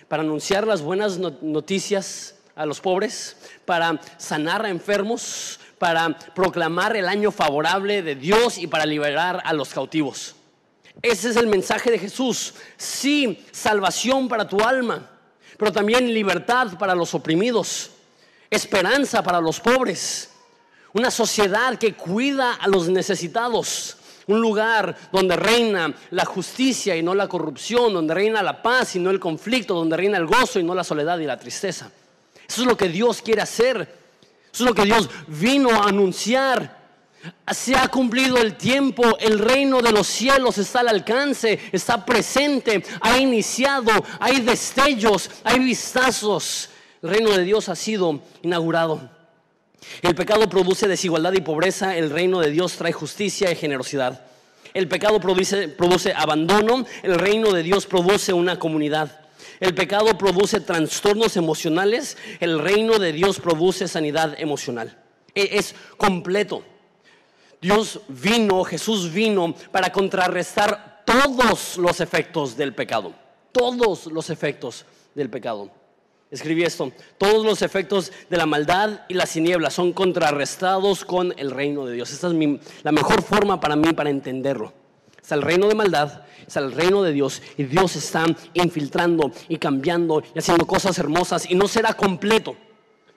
Para 0.08 0.21
anunciar 0.21 0.67
las 0.67 0.84
buenas 0.84 1.17
noticias 1.17 2.35
a 2.56 2.65
los 2.65 2.80
pobres, 2.80 3.38
para 3.65 4.00
sanar 4.18 4.65
a 4.65 4.70
enfermos, 4.70 5.60
para 5.78 6.18
proclamar 6.18 6.96
el 6.96 7.08
año 7.08 7.32
favorable 7.32 8.02
de 8.02 8.15
Dios 8.15 8.58
y 8.58 8.68
para 8.68 8.86
liberar 8.86 9.41
a 9.44 9.54
los 9.54 9.70
cautivos. 9.74 10.36
Ese 11.02 11.30
es 11.30 11.36
el 11.36 11.48
mensaje 11.48 11.91
de 11.91 12.00
Jesús. 12.00 12.54
Sí, 12.78 13.46
salvación 13.52 14.28
para 14.28 14.48
tu 14.48 14.62
alma, 14.62 15.10
pero 15.58 15.72
también 15.72 16.13
libertad 16.13 16.78
para 16.80 16.96
los 16.96 17.13
oprimidos, 17.13 17.91
esperanza 18.50 19.22
para 19.22 19.41
los 19.41 19.60
pobres, 19.60 20.32
una 20.94 21.12
sociedad 21.12 21.78
que 21.78 21.94
cuida 21.94 22.54
a 22.54 22.68
los 22.68 22.88
necesitados, 22.88 23.98
un 24.28 24.39
lugar 24.39 24.96
donde 25.12 25.36
reina 25.36 25.94
la 26.12 26.26
justicia 26.26 26.96
y 26.96 27.04
no 27.04 27.13
la 27.13 27.28
corrupción, 27.28 27.94
donde 27.94 28.13
reina 28.13 28.41
la 28.41 28.62
paz 28.62 28.96
y 28.96 29.00
no 29.00 29.12
el 29.12 29.20
conflicto, 29.20 29.76
donde 29.76 29.98
reina 29.98 30.18
el 30.18 30.26
gozo 30.26 30.60
y 30.60 30.63
no 30.63 30.74
la 30.74 30.86
soledad 30.86 31.20
y 31.20 31.26
la 31.26 31.38
tristeza. 31.38 31.91
Eso 32.47 32.62
es 32.62 32.67
lo 32.67 32.77
que 32.77 32.89
Dios 32.89 33.21
quiere 33.21 33.41
hacer. 33.41 33.81
Eso 34.53 34.63
es 34.63 34.69
lo 34.69 34.73
que 34.73 34.86
Dios 34.86 35.10
vino 35.27 35.69
a 35.69 35.89
anunciar. 35.89 36.86
Se 37.51 37.75
ha 37.75 37.88
cumplido 37.88 38.38
el 38.38 38.55
tiempo, 38.55 39.17
el 39.19 39.39
reino 39.39 39.81
de 39.81 39.91
los 39.91 40.08
cielos 40.08 40.58
está 40.58 40.81
al 40.81 40.89
alcance, 40.89 41.60
está 41.71 42.05
presente, 42.05 42.84
ha 43.01 43.17
iniciado, 43.17 43.91
hay 44.19 44.41
destellos, 44.41 45.29
hay 45.43 45.60
vistazos. 45.60 46.69
El 47.01 47.10
reino 47.10 47.31
de 47.31 47.43
Dios 47.43 47.67
ha 47.69 47.75
sido 47.75 48.21
inaugurado. 48.43 49.10
El 50.01 50.15
pecado 50.15 50.47
produce 50.49 50.88
desigualdad 50.88 51.34
y 51.34 51.41
pobreza, 51.41 51.97
el 51.97 52.10
reino 52.10 52.39
de 52.39 52.51
Dios 52.51 52.73
trae 52.73 52.93
justicia 52.93 53.51
y 53.51 53.55
generosidad. 53.55 54.25
El 54.73 54.88
pecado 54.88 55.19
produce, 55.19 55.67
produce 55.67 56.13
abandono, 56.13 56.86
el 57.03 57.15
reino 57.15 57.51
de 57.51 57.63
Dios 57.63 57.86
produce 57.86 58.34
una 58.34 58.60
comunidad. 58.60 59.24
El 59.60 59.74
pecado 59.74 60.18
produce 60.18 60.60
trastornos 60.60 61.38
emocionales, 61.38 62.18
el 62.39 62.60
reino 62.60 63.00
de 63.00 63.13
Dios 63.13 63.39
produce 63.39 63.88
sanidad 63.88 64.36
emocional. 64.39 65.02
e, 65.34 65.58
es 65.58 65.76
completo. 65.98 66.63
Dios 67.62 68.00
vino, 68.08 68.63
Jesús 68.63 69.12
vino 69.12 69.54
para 69.72 69.91
contrarrestar 69.91 71.04
todos 71.06 71.78
los 71.78 72.00
efectos 72.00 72.56
del 72.56 72.74
pecado, 72.74 73.13
todos 73.52 74.08
los 74.08 74.30
efectos 74.30 74.86
del 75.13 75.30
pecado. 75.30 75.72
Escribí 76.32 76.63
esto, 76.63 76.91
todos 77.18 77.46
los 77.46 77.62
efectos 77.62 78.12
de 78.30 78.38
la 78.38 78.46
maldad 78.46 79.02
y 79.08 79.13
las 79.13 79.32
tinieblas 79.32 79.74
son 79.74 79.94
contrarrestados 79.94 81.06
con 81.06 81.34
el 81.38 81.52
reino 81.52 81.86
de 81.86 81.94
Dios. 81.94 82.12
Esta 82.12 82.28
es 82.28 82.34
la 82.84 82.91
mejor 82.91 83.22
forma 83.22 83.60
para 83.60 83.76
mí 83.76 83.94
para 83.94 84.10
entenderlo. 84.10 84.74
Está 85.25 85.33
el 85.33 85.41
reino 85.41 85.67
de 85.67 85.73
maldad, 85.73 86.21
está 86.45 86.59
el 86.59 86.71
reino 86.71 87.01
de 87.01 87.11
Dios 87.11 87.41
y 87.57 87.63
Dios 87.63 87.95
está 87.95 88.27
infiltrando 88.53 89.31
y 89.49 89.57
cambiando 89.57 90.21
y 90.35 90.38
haciendo 90.38 90.67
cosas 90.67 90.99
hermosas 90.99 91.49
y 91.49 91.55
no 91.55 91.67
será 91.67 91.95
completo. 91.95 92.55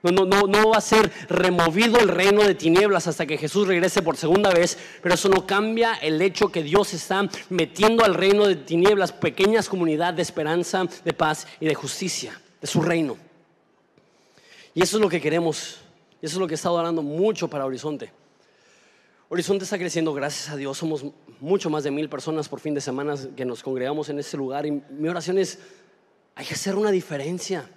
No, 0.02 0.10
no, 0.10 0.24
no, 0.24 0.46
no, 0.46 0.70
va 0.70 0.78
a 0.78 0.80
ser 0.80 1.12
removido 1.28 1.98
el 1.98 2.08
reino 2.08 2.44
de 2.44 2.54
tinieblas 2.54 3.06
hasta 3.08 3.26
que 3.26 3.36
Jesús 3.36 3.68
regrese 3.68 4.00
por 4.00 4.16
segunda 4.16 4.48
vez, 4.48 4.78
pero 5.02 5.16
eso 5.16 5.28
no 5.28 5.46
cambia 5.46 5.96
el 5.96 6.22
hecho 6.22 6.50
que 6.50 6.62
Dios 6.62 6.94
está 6.94 7.28
metiendo 7.50 8.02
al 8.06 8.14
reino 8.14 8.46
de 8.46 8.56
tinieblas 8.56 9.12
pequeñas 9.12 9.68
comunidades 9.68 10.16
de 10.16 10.22
esperanza, 10.22 10.86
de 11.04 11.12
paz 11.12 11.46
y 11.60 11.66
de 11.66 11.74
justicia 11.74 12.40
de 12.58 12.66
su 12.66 12.80
reino. 12.80 13.18
Y 14.72 14.82
eso 14.82 14.96
es 14.96 15.02
lo 15.02 15.10
que 15.10 15.20
queremos. 15.20 15.76
Eso 16.22 16.36
es 16.36 16.40
lo 16.40 16.46
que 16.46 16.54
he 16.54 16.56
estado 16.56 16.78
hablando 16.78 17.02
mucho 17.02 17.48
para 17.48 17.66
Horizonte. 17.66 18.10
Horizonte 19.28 19.64
está 19.64 19.76
creciendo, 19.76 20.14
gracias 20.14 20.48
a 20.48 20.56
Dios. 20.56 20.78
Somos 20.78 21.04
mucho 21.40 21.70
más 21.70 21.84
de 21.84 21.90
mil 21.90 22.08
personas 22.08 22.48
por 22.48 22.60
fin 22.60 22.74
de 22.74 22.80
semana 22.80 23.14
que 23.36 23.44
nos 23.44 23.62
congregamos 23.62 24.08
en 24.08 24.18
este 24.18 24.36
lugar. 24.36 24.66
Y 24.66 24.82
mi 24.90 25.08
oración 25.08 25.38
es, 25.38 25.58
hay 26.34 26.46
que 26.46 26.54
hacer 26.54 26.76
una 26.76 26.90
diferencia. 26.90 27.68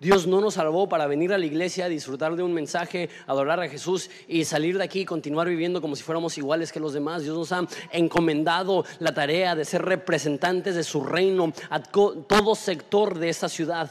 Dios 0.00 0.26
no 0.26 0.40
nos 0.40 0.54
salvó 0.54 0.88
para 0.88 1.06
venir 1.06 1.30
a 1.34 1.38
la 1.38 1.44
iglesia, 1.44 1.86
disfrutar 1.86 2.34
de 2.34 2.42
un 2.42 2.54
mensaje, 2.54 3.10
adorar 3.26 3.60
a 3.60 3.68
Jesús 3.68 4.08
y 4.26 4.46
salir 4.46 4.78
de 4.78 4.84
aquí 4.84 5.00
y 5.00 5.04
continuar 5.04 5.46
viviendo 5.46 5.82
como 5.82 5.94
si 5.94 6.02
fuéramos 6.02 6.38
iguales 6.38 6.72
que 6.72 6.80
los 6.80 6.94
demás. 6.94 7.22
Dios 7.22 7.36
nos 7.36 7.52
ha 7.52 7.66
encomendado 7.92 8.86
la 8.98 9.12
tarea 9.12 9.54
de 9.54 9.66
ser 9.66 9.82
representantes 9.82 10.74
de 10.74 10.84
su 10.84 11.04
reino 11.04 11.52
a 11.68 11.82
todo 11.82 12.54
sector 12.54 13.18
de 13.18 13.28
esta 13.28 13.50
ciudad. 13.50 13.90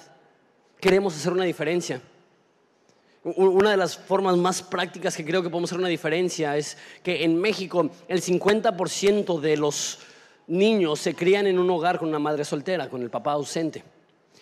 Queremos 0.80 1.16
hacer 1.16 1.32
una 1.32 1.44
diferencia. 1.44 2.02
Una 3.24 3.72
de 3.72 3.78
las 3.78 3.98
formas 3.98 4.38
más 4.38 4.62
prácticas 4.62 5.16
que 5.16 5.26
creo 5.26 5.44
que 5.44 5.50
podemos 5.50 5.70
hacer 5.70 5.80
una 5.80 5.90
diferencia 5.90 6.56
es 6.56 6.78
que 7.04 7.26
en 7.26 7.40
México 7.40 7.90
el 8.08 8.22
50% 8.22 9.40
de 9.42 9.58
los 9.58 10.00
niños 10.48 11.00
se 11.02 11.14
crían 11.14 11.46
en 11.46 11.60
un 11.60 11.70
hogar 11.70 12.00
con 12.00 12.08
una 12.08 12.20
madre 12.20 12.46
soltera, 12.46 12.90
con 12.90 13.02
el 13.02 13.10
papá 13.10 13.34
ausente. 13.34 13.84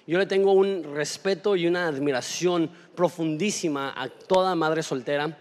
Yo 0.06 0.20
le 0.20 0.28
tengo 0.28 0.52
un 0.52 0.84
respeto 0.96 1.56
y 1.56 1.66
una 1.66 1.88
admiración 1.88 2.70
profundísima 2.96 3.94
a 3.96 4.10
toda 4.10 4.56
madre 4.56 4.84
soltera, 4.84 5.38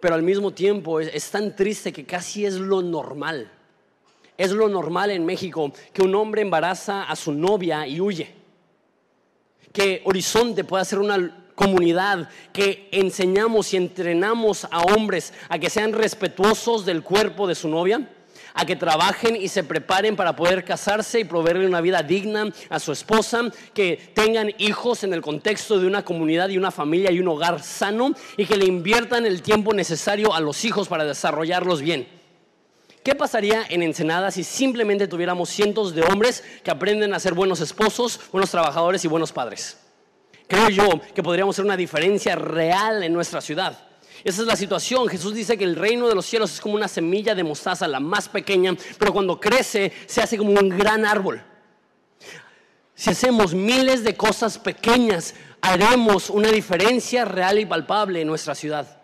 pero 0.00 0.14
al 0.16 0.22
mismo 0.22 0.50
tiempo 0.50 1.00
es, 1.00 1.30
tan 1.30 1.54
triste 1.54 1.92
que 1.92 2.04
casi 2.04 2.44
es 2.44 2.54
lo 2.54 2.82
normal. 2.82 3.50
Es 4.36 4.50
lo 4.50 4.68
normal 4.68 5.10
en 5.10 5.24
México 5.24 5.72
que 5.92 6.02
un 6.02 6.14
hombre 6.14 6.42
embaraza 6.42 7.04
a 7.04 7.14
su 7.14 7.32
novia 7.32 7.86
y 7.86 8.00
huye. 8.00 8.34
Que 9.72 10.02
Horizonte 10.04 10.64
pueda 10.64 10.84
ser 10.84 10.98
una 10.98 11.49
comunidad 11.60 12.30
que 12.54 12.88
enseñamos 12.90 13.74
y 13.74 13.76
entrenamos 13.76 14.66
a 14.70 14.80
hombres 14.80 15.34
a 15.50 15.58
que 15.58 15.68
sean 15.68 15.92
respetuosos 15.92 16.86
del 16.86 17.02
cuerpo 17.02 17.46
de 17.46 17.54
su 17.54 17.68
novia 17.68 18.08
a 18.54 18.64
que 18.64 18.76
trabajen 18.76 19.36
y 19.36 19.46
se 19.48 19.62
preparen 19.62 20.16
para 20.16 20.34
poder 20.34 20.64
casarse 20.64 21.20
y 21.20 21.24
proveerle 21.24 21.66
una 21.66 21.82
vida 21.82 22.02
digna 22.02 22.50
a 22.68 22.80
su 22.80 22.90
esposa, 22.90 23.42
que 23.74 24.10
tengan 24.12 24.52
hijos 24.58 25.04
en 25.04 25.12
el 25.12 25.20
contexto 25.20 25.78
de 25.78 25.86
una 25.86 26.04
comunidad 26.04 26.48
y 26.48 26.58
una 26.58 26.72
familia 26.72 27.12
y 27.12 27.20
un 27.20 27.28
hogar 27.28 27.62
sano 27.62 28.12
y 28.36 28.46
que 28.46 28.56
le 28.56 28.64
inviertan 28.64 29.24
el 29.24 29.42
tiempo 29.42 29.72
necesario 29.72 30.34
a 30.34 30.40
los 30.40 30.64
hijos 30.64 30.88
para 30.88 31.04
desarrollarlos 31.04 31.80
bien. 31.80 32.08
¿Qué 33.04 33.14
pasaría 33.14 33.64
en 33.68 33.82
Ensenada 33.82 34.30
si 34.30 34.42
simplemente 34.42 35.06
tuviéramos 35.06 35.48
cientos 35.48 35.94
de 35.94 36.02
hombres 36.02 36.42
que 36.64 36.70
aprenden 36.72 37.14
a 37.14 37.20
ser 37.20 37.34
buenos 37.34 37.60
esposos, 37.60 38.18
buenos 38.32 38.50
trabajadores 38.50 39.04
y 39.04 39.08
buenos 39.08 39.30
padres? 39.30 39.79
Creo 40.50 40.68
yo 40.68 41.00
que 41.14 41.22
podríamos 41.22 41.54
hacer 41.54 41.64
una 41.64 41.76
diferencia 41.76 42.34
real 42.34 43.04
en 43.04 43.12
nuestra 43.12 43.40
ciudad. 43.40 43.86
Esa 44.24 44.42
es 44.42 44.48
la 44.48 44.56
situación. 44.56 45.06
Jesús 45.06 45.32
dice 45.32 45.56
que 45.56 45.62
el 45.62 45.76
reino 45.76 46.08
de 46.08 46.14
los 46.16 46.26
cielos 46.26 46.52
es 46.52 46.60
como 46.60 46.74
una 46.74 46.88
semilla 46.88 47.36
de 47.36 47.44
mostaza, 47.44 47.86
la 47.86 48.00
más 48.00 48.28
pequeña, 48.28 48.76
pero 48.98 49.12
cuando 49.12 49.38
crece 49.38 49.92
se 50.06 50.20
hace 50.20 50.36
como 50.36 50.50
un 50.50 50.68
gran 50.68 51.06
árbol. 51.06 51.40
Si 52.96 53.10
hacemos 53.10 53.54
miles 53.54 54.02
de 54.02 54.16
cosas 54.16 54.58
pequeñas, 54.58 55.36
haremos 55.60 56.30
una 56.30 56.50
diferencia 56.50 57.24
real 57.24 57.60
y 57.60 57.64
palpable 57.64 58.20
en 58.20 58.26
nuestra 58.26 58.56
ciudad. 58.56 59.00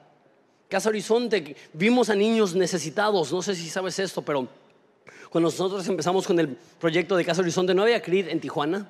Casa 0.68 0.88
Horizonte, 0.88 1.54
vimos 1.72 2.11
a 2.11 2.16
niños 2.16 2.56
necesitados, 2.56 3.32
no 3.32 3.40
sé 3.40 3.54
si 3.54 3.70
sabes 3.70 4.00
esto, 4.00 4.20
pero 4.20 4.48
cuando 5.30 5.48
nosotros 5.48 5.87
empezamos 5.87 6.26
con 6.26 6.40
el 6.40 6.48
proyecto 6.80 7.16
de 7.16 7.24
Casa 7.24 7.40
Horizonte, 7.40 7.72
no 7.72 7.82
había 7.82 8.02
CRID 8.02 8.30
en 8.30 8.40
Tijuana. 8.40 8.88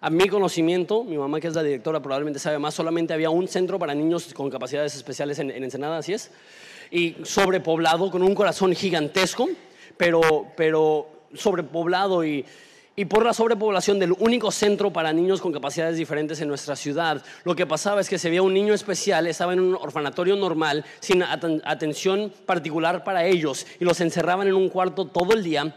A 0.00 0.10
mi 0.10 0.28
conocimiento, 0.28 1.02
mi 1.02 1.18
mamá 1.18 1.40
que 1.40 1.48
es 1.48 1.54
la 1.54 1.62
directora 1.62 2.00
probablemente 2.00 2.38
sabe 2.38 2.58
más, 2.60 2.74
solamente 2.74 3.12
había 3.12 3.30
un 3.30 3.48
centro 3.48 3.80
para 3.80 3.94
niños 3.94 4.32
con 4.32 4.48
capacidades 4.48 4.94
especiales 4.94 5.40
en, 5.40 5.50
Ensenada, 5.50 5.98
así 5.98 6.12
es, 6.12 6.30
y 6.92 7.16
sobrepoblado 7.24 8.08
con 8.10 8.22
un 8.22 8.32
corazón 8.34 8.74
gigantesco, 8.74 9.48
pero, 9.96 10.46
pero 10.56 11.08
sobrepoblado 11.34 12.24
y, 12.24 12.44
y 12.94 13.06
por 13.06 13.24
la 13.24 13.34
sobrepoblación 13.34 13.98
del 13.98 14.12
único 14.12 14.52
centro 14.52 14.92
para 14.92 15.12
niños 15.12 15.40
con 15.40 15.52
capacidades 15.52 15.96
diferentes 15.96 16.40
en 16.40 16.46
nuestra 16.46 16.76
ciudad, 16.76 17.24
lo 17.42 17.56
que 17.56 17.66
pasaba 17.66 18.00
es 18.00 18.08
que 18.08 18.18
se 18.18 18.28
veía 18.28 18.42
un 18.42 18.54
niño 18.54 18.74
especial, 18.74 19.26
estaba 19.26 19.52
en 19.52 19.58
un 19.58 19.74
orfanatorio 19.74 20.36
normal, 20.36 20.84
sin 21.00 21.24
atención 21.24 22.32
particular 22.46 23.02
para 23.02 23.24
ellos, 23.24 23.66
y 23.80 23.84
los 23.84 24.00
encerraban 24.00 24.46
en 24.46 24.54
un 24.54 24.68
cuarto 24.68 25.06
todo 25.06 25.32
el 25.32 25.42
día 25.42 25.74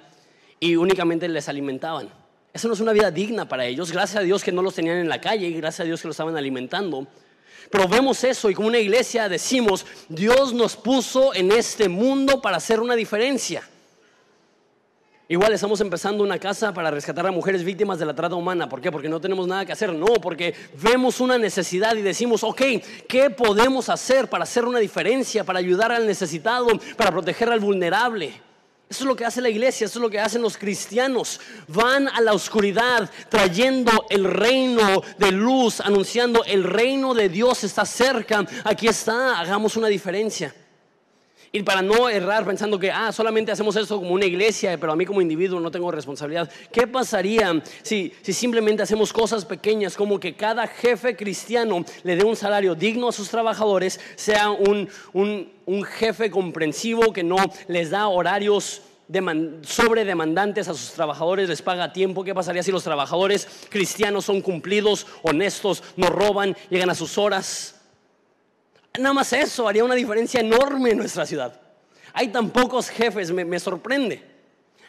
y 0.59 0.75
únicamente 0.75 1.27
les 1.27 1.49
alimentaban. 1.49 2.20
Eso 2.53 2.67
no 2.67 2.73
es 2.73 2.79
una 2.79 2.91
vida 2.91 3.11
digna 3.11 3.47
para 3.47 3.65
ellos. 3.65 3.91
Gracias 3.91 4.17
a 4.17 4.23
Dios 4.23 4.43
que 4.43 4.51
no 4.51 4.61
los 4.61 4.75
tenían 4.75 4.97
en 4.97 5.09
la 5.09 5.21
calle 5.21 5.47
y 5.47 5.53
gracias 5.53 5.81
a 5.81 5.83
Dios 5.85 6.01
que 6.01 6.07
los 6.07 6.15
estaban 6.15 6.35
alimentando. 6.35 7.07
Pero 7.69 7.87
vemos 7.87 8.23
eso 8.25 8.49
y 8.49 8.53
como 8.53 8.67
una 8.67 8.79
iglesia 8.79 9.29
decimos, 9.29 9.85
Dios 10.09 10.53
nos 10.53 10.75
puso 10.75 11.33
en 11.33 11.51
este 11.51 11.87
mundo 11.87 12.41
para 12.41 12.57
hacer 12.57 12.81
una 12.81 12.95
diferencia. 12.95 13.63
Igual 15.29 15.53
estamos 15.53 15.79
empezando 15.79 16.25
una 16.25 16.37
casa 16.37 16.73
para 16.73 16.91
rescatar 16.91 17.25
a 17.25 17.31
mujeres 17.31 17.63
víctimas 17.63 17.97
de 17.97 18.05
la 18.05 18.13
trata 18.13 18.35
humana. 18.35 18.67
¿Por 18.67 18.81
qué? 18.81 18.91
Porque 18.91 19.07
no 19.07 19.21
tenemos 19.21 19.47
nada 19.47 19.65
que 19.65 19.71
hacer. 19.71 19.93
No, 19.93 20.07
porque 20.21 20.53
vemos 20.83 21.21
una 21.21 21.37
necesidad 21.37 21.95
y 21.95 22.01
decimos, 22.01 22.43
ok, 22.43 22.61
¿qué 23.07 23.29
podemos 23.29 23.87
hacer 23.87 24.29
para 24.29 24.43
hacer 24.43 24.65
una 24.65 24.79
diferencia, 24.79 25.45
para 25.45 25.59
ayudar 25.59 25.93
al 25.93 26.05
necesitado, 26.05 26.67
para 26.97 27.11
proteger 27.11 27.49
al 27.49 27.61
vulnerable? 27.61 28.33
Eso 28.91 29.05
es 29.05 29.07
lo 29.07 29.15
que 29.15 29.23
hace 29.23 29.39
la 29.39 29.47
iglesia, 29.47 29.85
eso 29.85 29.99
es 29.99 30.03
lo 30.03 30.09
que 30.09 30.19
hacen 30.19 30.41
los 30.41 30.57
cristianos. 30.57 31.39
Van 31.69 32.09
a 32.09 32.19
la 32.19 32.33
oscuridad 32.33 33.09
trayendo 33.29 34.05
el 34.09 34.25
reino 34.25 35.01
de 35.17 35.31
luz, 35.31 35.79
anunciando 35.79 36.43
el 36.43 36.65
reino 36.65 37.13
de 37.13 37.29
Dios 37.29 37.63
está 37.63 37.85
cerca. 37.85 38.45
Aquí 38.65 38.89
está, 38.89 39.39
hagamos 39.39 39.77
una 39.77 39.87
diferencia. 39.87 40.53
Y 41.53 41.63
para 41.63 41.81
no 41.81 42.07
errar 42.07 42.45
pensando 42.45 42.79
que, 42.79 42.89
ah, 42.89 43.11
solamente 43.11 43.51
hacemos 43.51 43.75
esto 43.75 43.99
como 43.99 44.13
una 44.13 44.25
iglesia, 44.25 44.77
pero 44.79 44.93
a 44.93 44.95
mí 44.95 45.05
como 45.05 45.21
individuo 45.21 45.59
no 45.59 45.69
tengo 45.69 45.91
responsabilidad. 45.91 46.49
¿Qué 46.71 46.87
pasaría 46.87 47.61
si, 47.81 48.13
si 48.21 48.31
simplemente 48.31 48.83
hacemos 48.83 49.11
cosas 49.11 49.43
pequeñas 49.43 49.97
como 49.97 50.17
que 50.17 50.33
cada 50.33 50.65
jefe 50.65 51.17
cristiano 51.17 51.83
le 52.03 52.15
dé 52.15 52.23
un 52.23 52.37
salario 52.37 52.73
digno 52.73 53.09
a 53.09 53.11
sus 53.11 53.29
trabajadores, 53.29 53.99
sea 54.15 54.49
un, 54.49 54.87
un, 55.11 55.51
un 55.65 55.83
jefe 55.83 56.31
comprensivo 56.31 57.11
que 57.11 57.23
no 57.23 57.35
les 57.67 57.89
da 57.89 58.07
horarios 58.07 58.83
sobredemandantes 59.63 60.69
a 60.69 60.73
sus 60.73 60.93
trabajadores, 60.93 61.49
les 61.49 61.61
paga 61.61 61.91
tiempo. 61.91 62.23
¿Qué 62.23 62.33
pasaría 62.33 62.63
si 62.63 62.71
los 62.71 62.85
trabajadores 62.85 63.45
cristianos 63.69 64.23
son 64.23 64.39
cumplidos, 64.41 65.05
honestos, 65.21 65.83
no 65.97 66.07
roban, 66.07 66.55
llegan 66.69 66.89
a 66.89 66.95
sus 66.95 67.17
horas? 67.17 67.80
Nada 68.99 69.13
más 69.13 69.31
eso 69.33 69.67
haría 69.67 69.83
una 69.83 69.95
diferencia 69.95 70.41
enorme 70.41 70.91
en 70.91 70.97
nuestra 70.97 71.25
ciudad. 71.25 71.59
Hay 72.13 72.27
tan 72.27 72.49
pocos 72.49 72.89
jefes, 72.89 73.31
me, 73.31 73.59
sorprende. 73.59 74.21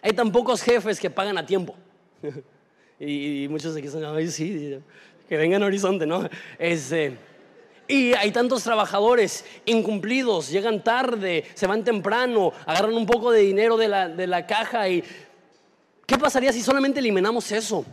Hay 0.01 0.13
tan 0.13 0.33
pocos 0.33 0.61
jefes 0.63 0.99
que 0.99 1.09
pagan 1.09 1.39
a 1.39 1.47
tiempo. 1.47 1.77
y, 2.99 3.47
muchos 3.49 3.75
de 3.75 3.81
aquí 3.81 3.89
son, 3.89 4.05
ay, 4.05 4.29
sí, 4.29 4.79
que 5.29 5.37
vengan 5.37 5.63
a 5.63 5.67
Horizonte, 5.67 6.05
¿no? 6.05 6.29
Este, 6.59 7.17
y 7.87 8.13
hay 8.15 8.33
tantos 8.33 8.65
trabajadores 8.65 9.45
incumplidos, 9.67 10.51
llegan 10.51 10.83
tarde, 10.83 11.45
se 11.55 11.67
van 11.67 11.85
temprano, 11.85 12.53
agarran 12.67 12.95
un 12.95 13.07
poco 13.07 13.31
de 13.31 13.41
dinero 13.41 13.77
de 13.77 13.89
la, 13.89 14.09
de 14.09 14.27
la 14.27 14.47
caja 14.47 14.89
y 14.89 15.05
¿qué 16.07 16.19
pasaría 16.19 16.53
si 16.53 16.63
solamente 16.63 17.01
eliminamos 17.01 17.53
eso? 17.53 17.85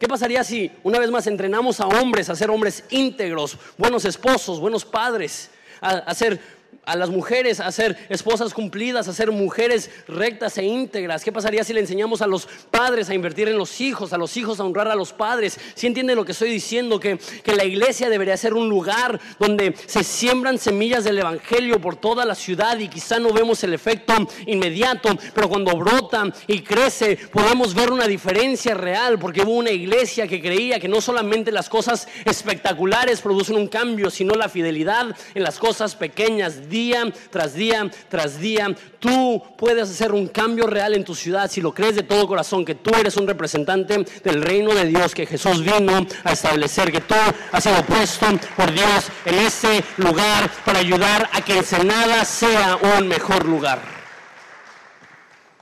¿Qué 0.00 0.08
pasaría 0.08 0.42
si 0.42 0.72
una 0.82 0.98
vez 0.98 1.10
más 1.10 1.26
entrenamos 1.26 1.78
a 1.78 1.86
hombres 1.86 2.30
a 2.30 2.34
ser 2.34 2.50
hombres 2.50 2.84
íntegros, 2.88 3.58
buenos 3.76 4.06
esposos, 4.06 4.58
buenos 4.58 4.82
padres, 4.86 5.50
a, 5.78 5.90
a 5.90 6.14
ser 6.14 6.40
a 6.86 6.96
las 6.96 7.10
mujeres 7.10 7.60
a 7.60 7.70
ser 7.70 7.96
esposas 8.08 8.52
cumplidas, 8.54 9.06
a 9.06 9.12
ser 9.12 9.30
mujeres 9.30 9.90
rectas 10.08 10.58
e 10.58 10.64
íntegras? 10.64 11.24
¿Qué 11.24 11.32
pasaría 11.32 11.64
si 11.64 11.72
le 11.72 11.80
enseñamos 11.80 12.22
a 12.22 12.26
los 12.26 12.48
padres 12.70 13.08
a 13.10 13.14
invertir 13.14 13.48
en 13.48 13.58
los 13.58 13.80
hijos, 13.80 14.12
a 14.12 14.18
los 14.18 14.36
hijos 14.36 14.60
a 14.60 14.64
honrar 14.64 14.88
a 14.88 14.94
los 14.94 15.12
padres? 15.12 15.58
Si 15.74 15.86
entienden 15.86 16.16
lo 16.16 16.24
que 16.24 16.32
estoy 16.32 16.50
diciendo, 16.50 16.98
que, 16.98 17.18
que 17.44 17.54
la 17.54 17.64
iglesia 17.64 18.08
debería 18.08 18.36
ser 18.36 18.54
un 18.54 18.68
lugar 18.68 19.20
donde 19.38 19.74
se 19.86 20.02
siembran 20.02 20.58
semillas 20.58 21.04
del 21.04 21.18
Evangelio 21.18 21.80
por 21.80 21.96
toda 21.96 22.24
la 22.24 22.34
ciudad 22.34 22.78
y 22.78 22.88
quizá 22.88 23.18
no 23.18 23.32
vemos 23.32 23.62
el 23.62 23.74
efecto 23.74 24.14
inmediato, 24.46 25.16
pero 25.34 25.48
cuando 25.48 25.76
brota 25.76 26.32
y 26.46 26.60
crece 26.62 27.16
podemos 27.32 27.74
ver 27.74 27.90
una 27.90 28.06
diferencia 28.06 28.74
real 28.74 29.18
porque 29.18 29.42
hubo 29.42 29.52
una 29.52 29.70
iglesia 29.70 30.26
que 30.26 30.40
creía 30.40 30.80
que 30.80 30.88
no 30.88 31.00
solamente 31.00 31.52
las 31.52 31.68
cosas 31.68 32.08
espectaculares 32.24 33.20
producen 33.20 33.56
un 33.56 33.68
cambio, 33.68 34.10
sino 34.10 34.34
la 34.34 34.48
fidelidad 34.48 35.14
en 35.34 35.42
las 35.42 35.58
cosas 35.58 35.94
pequeñas 35.94 36.59
día 36.68 37.12
tras 37.30 37.54
día 37.54 37.90
tras 38.08 38.38
día. 38.38 38.74
Tú 38.98 39.42
puedes 39.56 39.90
hacer 39.90 40.12
un 40.12 40.28
cambio 40.28 40.66
real 40.66 40.94
en 40.94 41.04
tu 41.04 41.14
ciudad 41.14 41.50
si 41.50 41.60
lo 41.60 41.72
crees 41.72 41.96
de 41.96 42.02
todo 42.02 42.26
corazón, 42.26 42.64
que 42.64 42.74
tú 42.74 42.90
eres 42.98 43.16
un 43.16 43.26
representante 43.26 44.04
del 44.24 44.42
reino 44.42 44.74
de 44.74 44.86
Dios, 44.86 45.14
que 45.14 45.26
Jesús 45.26 45.62
vino 45.62 46.06
a 46.24 46.32
establecer, 46.32 46.92
que 46.92 47.00
tú 47.00 47.14
has 47.52 47.62
sido 47.62 47.82
puesto 47.84 48.26
por 48.56 48.72
Dios 48.72 49.06
en 49.24 49.34
ese 49.38 49.82
lugar 49.96 50.50
para 50.64 50.80
ayudar 50.80 51.28
a 51.32 51.40
que 51.42 51.58
Ensenada 51.58 52.24
sea 52.24 52.78
un 52.98 53.08
mejor 53.08 53.46
lugar. 53.46 53.80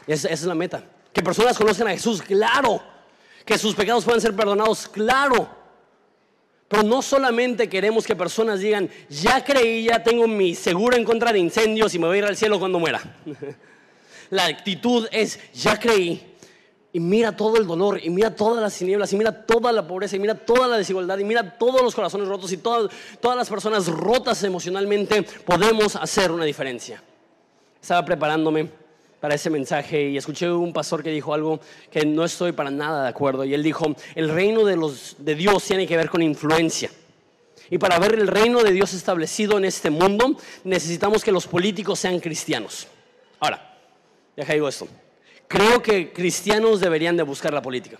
Esa, 0.06 0.28
esa 0.28 0.34
es 0.34 0.44
la 0.44 0.54
meta. 0.54 0.82
Que 1.12 1.22
personas 1.22 1.56
conozcan 1.56 1.88
a 1.88 1.90
Jesús, 1.90 2.22
claro. 2.22 2.82
Que 3.44 3.58
sus 3.58 3.74
pecados 3.74 4.04
puedan 4.04 4.20
ser 4.20 4.34
perdonados, 4.34 4.88
claro. 4.88 5.57
Pero 6.68 6.83
no 6.83 7.00
solamente 7.00 7.68
queremos 7.68 8.07
que 8.07 8.14
personas 8.14 8.61
digan, 8.61 8.90
ya 9.09 9.42
creí, 9.42 9.85
ya 9.85 10.02
tengo 10.02 10.28
mi 10.28 10.54
seguro 10.54 10.96
en 10.96 11.04
contra 11.04 11.33
de 11.33 11.38
incendios 11.38 11.94
y 11.94 11.98
me 11.98 12.07
voy 12.07 12.16
a 12.16 12.18
ir 12.18 12.24
al 12.26 12.37
cielo 12.37 12.59
cuando 12.59 12.78
muera. 12.78 13.00
La 14.31 14.44
actitud 14.44 15.09
es, 15.11 15.40
ya 15.54 15.81
creí, 15.81 16.28
y 16.92 17.00
mira 17.00 17.35
todo 17.35 17.57
el 17.57 17.66
dolor, 17.66 18.00
y 18.02 18.11
mira 18.11 18.35
todas 18.35 18.62
las 18.62 18.76
tinieblas, 18.76 19.11
y 19.12 19.16
mira 19.16 19.46
toda 19.46 19.72
la 19.72 19.87
pobreza, 19.87 20.16
y 20.16 20.18
mira 20.18 20.35
toda 20.35 20.68
la 20.68 20.76
desigualdad, 20.76 21.18
y 21.18 21.24
mira 21.24 21.57
todos 21.57 21.83
los 21.83 21.94
corazones 21.94 22.28
rotos, 22.28 22.52
y 22.52 22.59
todas, 22.59 22.90
todas 23.20 23.38
las 23.38 23.48
personas 23.48 23.87
rotas 23.87 24.42
emocionalmente, 24.42 25.22
podemos 25.22 25.96
hacer 25.96 26.31
una 26.31 26.44
diferencia. 26.44 27.02
Estaba 27.81 28.04
preparándome 28.04 28.70
para 29.20 29.35
ese 29.35 29.50
mensaje 29.50 30.11
y 30.11 30.16
escuché 30.16 30.50
un 30.50 30.72
pastor 30.72 31.02
que 31.02 31.11
dijo 31.11 31.35
algo 31.35 31.61
que 31.90 32.07
no 32.07 32.24
estoy 32.24 32.52
para 32.52 32.70
nada 32.70 33.02
de 33.02 33.09
acuerdo. 33.09 33.44
Y 33.44 33.54
él 33.54 33.62
dijo, 33.62 33.94
el 34.14 34.28
reino 34.28 34.64
de, 34.64 34.76
los, 34.76 35.16
de 35.18 35.35
Dios 35.35 35.64
tiene 35.64 35.87
que 35.87 35.96
ver 35.96 36.09
con 36.09 36.22
influencia. 36.22 36.90
Y 37.70 37.78
para 37.78 37.98
ver 37.98 38.14
el 38.14 38.26
reino 38.28 38.62
de 38.62 38.72
Dios 38.72 38.94
establecido 38.94 39.59
en 39.59 39.64
este 39.64 39.90
mundo, 39.90 40.37
necesitamos 40.64 41.22
que 41.22 41.33
los 41.33 41.46
políticos 41.46 41.98
sean 41.98 42.18
cristianos. 42.20 42.87
Ahora, 43.40 43.76
deja 44.37 44.54
digo 44.54 44.68
esto. 44.68 44.88
Creo 45.46 45.83
que 45.83 46.12
cristianos 46.12 46.81
deberían 46.81 47.16
de 47.16 47.22
buscar 47.22 47.52
la 47.52 47.61
política. 47.61 47.98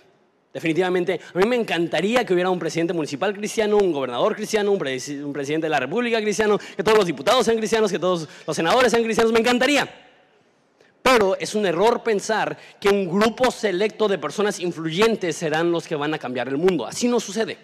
Definitivamente, 0.51 1.19
a 1.33 1.37
mí 1.37 1.45
me 1.45 1.55
encantaría 1.55 2.25
que 2.25 2.33
hubiera 2.33 2.49
un 2.49 2.57
presidente 2.57 2.93
municipal 2.93 3.35
cristiano, 3.35 3.77
un 3.77 3.91
gobernador 3.91 4.35
cristiano, 4.35 4.71
un, 4.71 4.81
un 4.81 5.33
presidente 5.33 5.65
de 5.65 5.69
la 5.69 5.79
república 5.79 6.19
cristiano, 6.19 6.57
que 6.57 6.83
todos 6.83 6.97
los 6.97 7.05
diputados 7.05 7.45
sean 7.45 7.57
cristianos, 7.57 7.91
que 7.91 7.99
todos 7.99 8.27
los 8.47 8.55
senadores 8.55 8.91
sean 8.91 9.03
cristianos. 9.03 9.31
Me 9.31 9.39
encantaría. 9.39 10.08
Pero 11.01 11.35
es 11.39 11.55
un 11.55 11.65
error 11.65 12.03
pensar 12.03 12.57
que 12.79 12.89
un 12.89 13.07
grupo 13.07 13.51
selecto 13.51 14.07
de 14.07 14.17
personas 14.17 14.59
influyentes 14.59 15.35
serán 15.35 15.71
los 15.71 15.87
que 15.87 15.95
van 15.95 16.13
a 16.13 16.19
cambiar 16.19 16.47
el 16.49 16.57
mundo. 16.57 16.85
Así 16.85 17.07
no 17.07 17.19
sucede. 17.19 17.57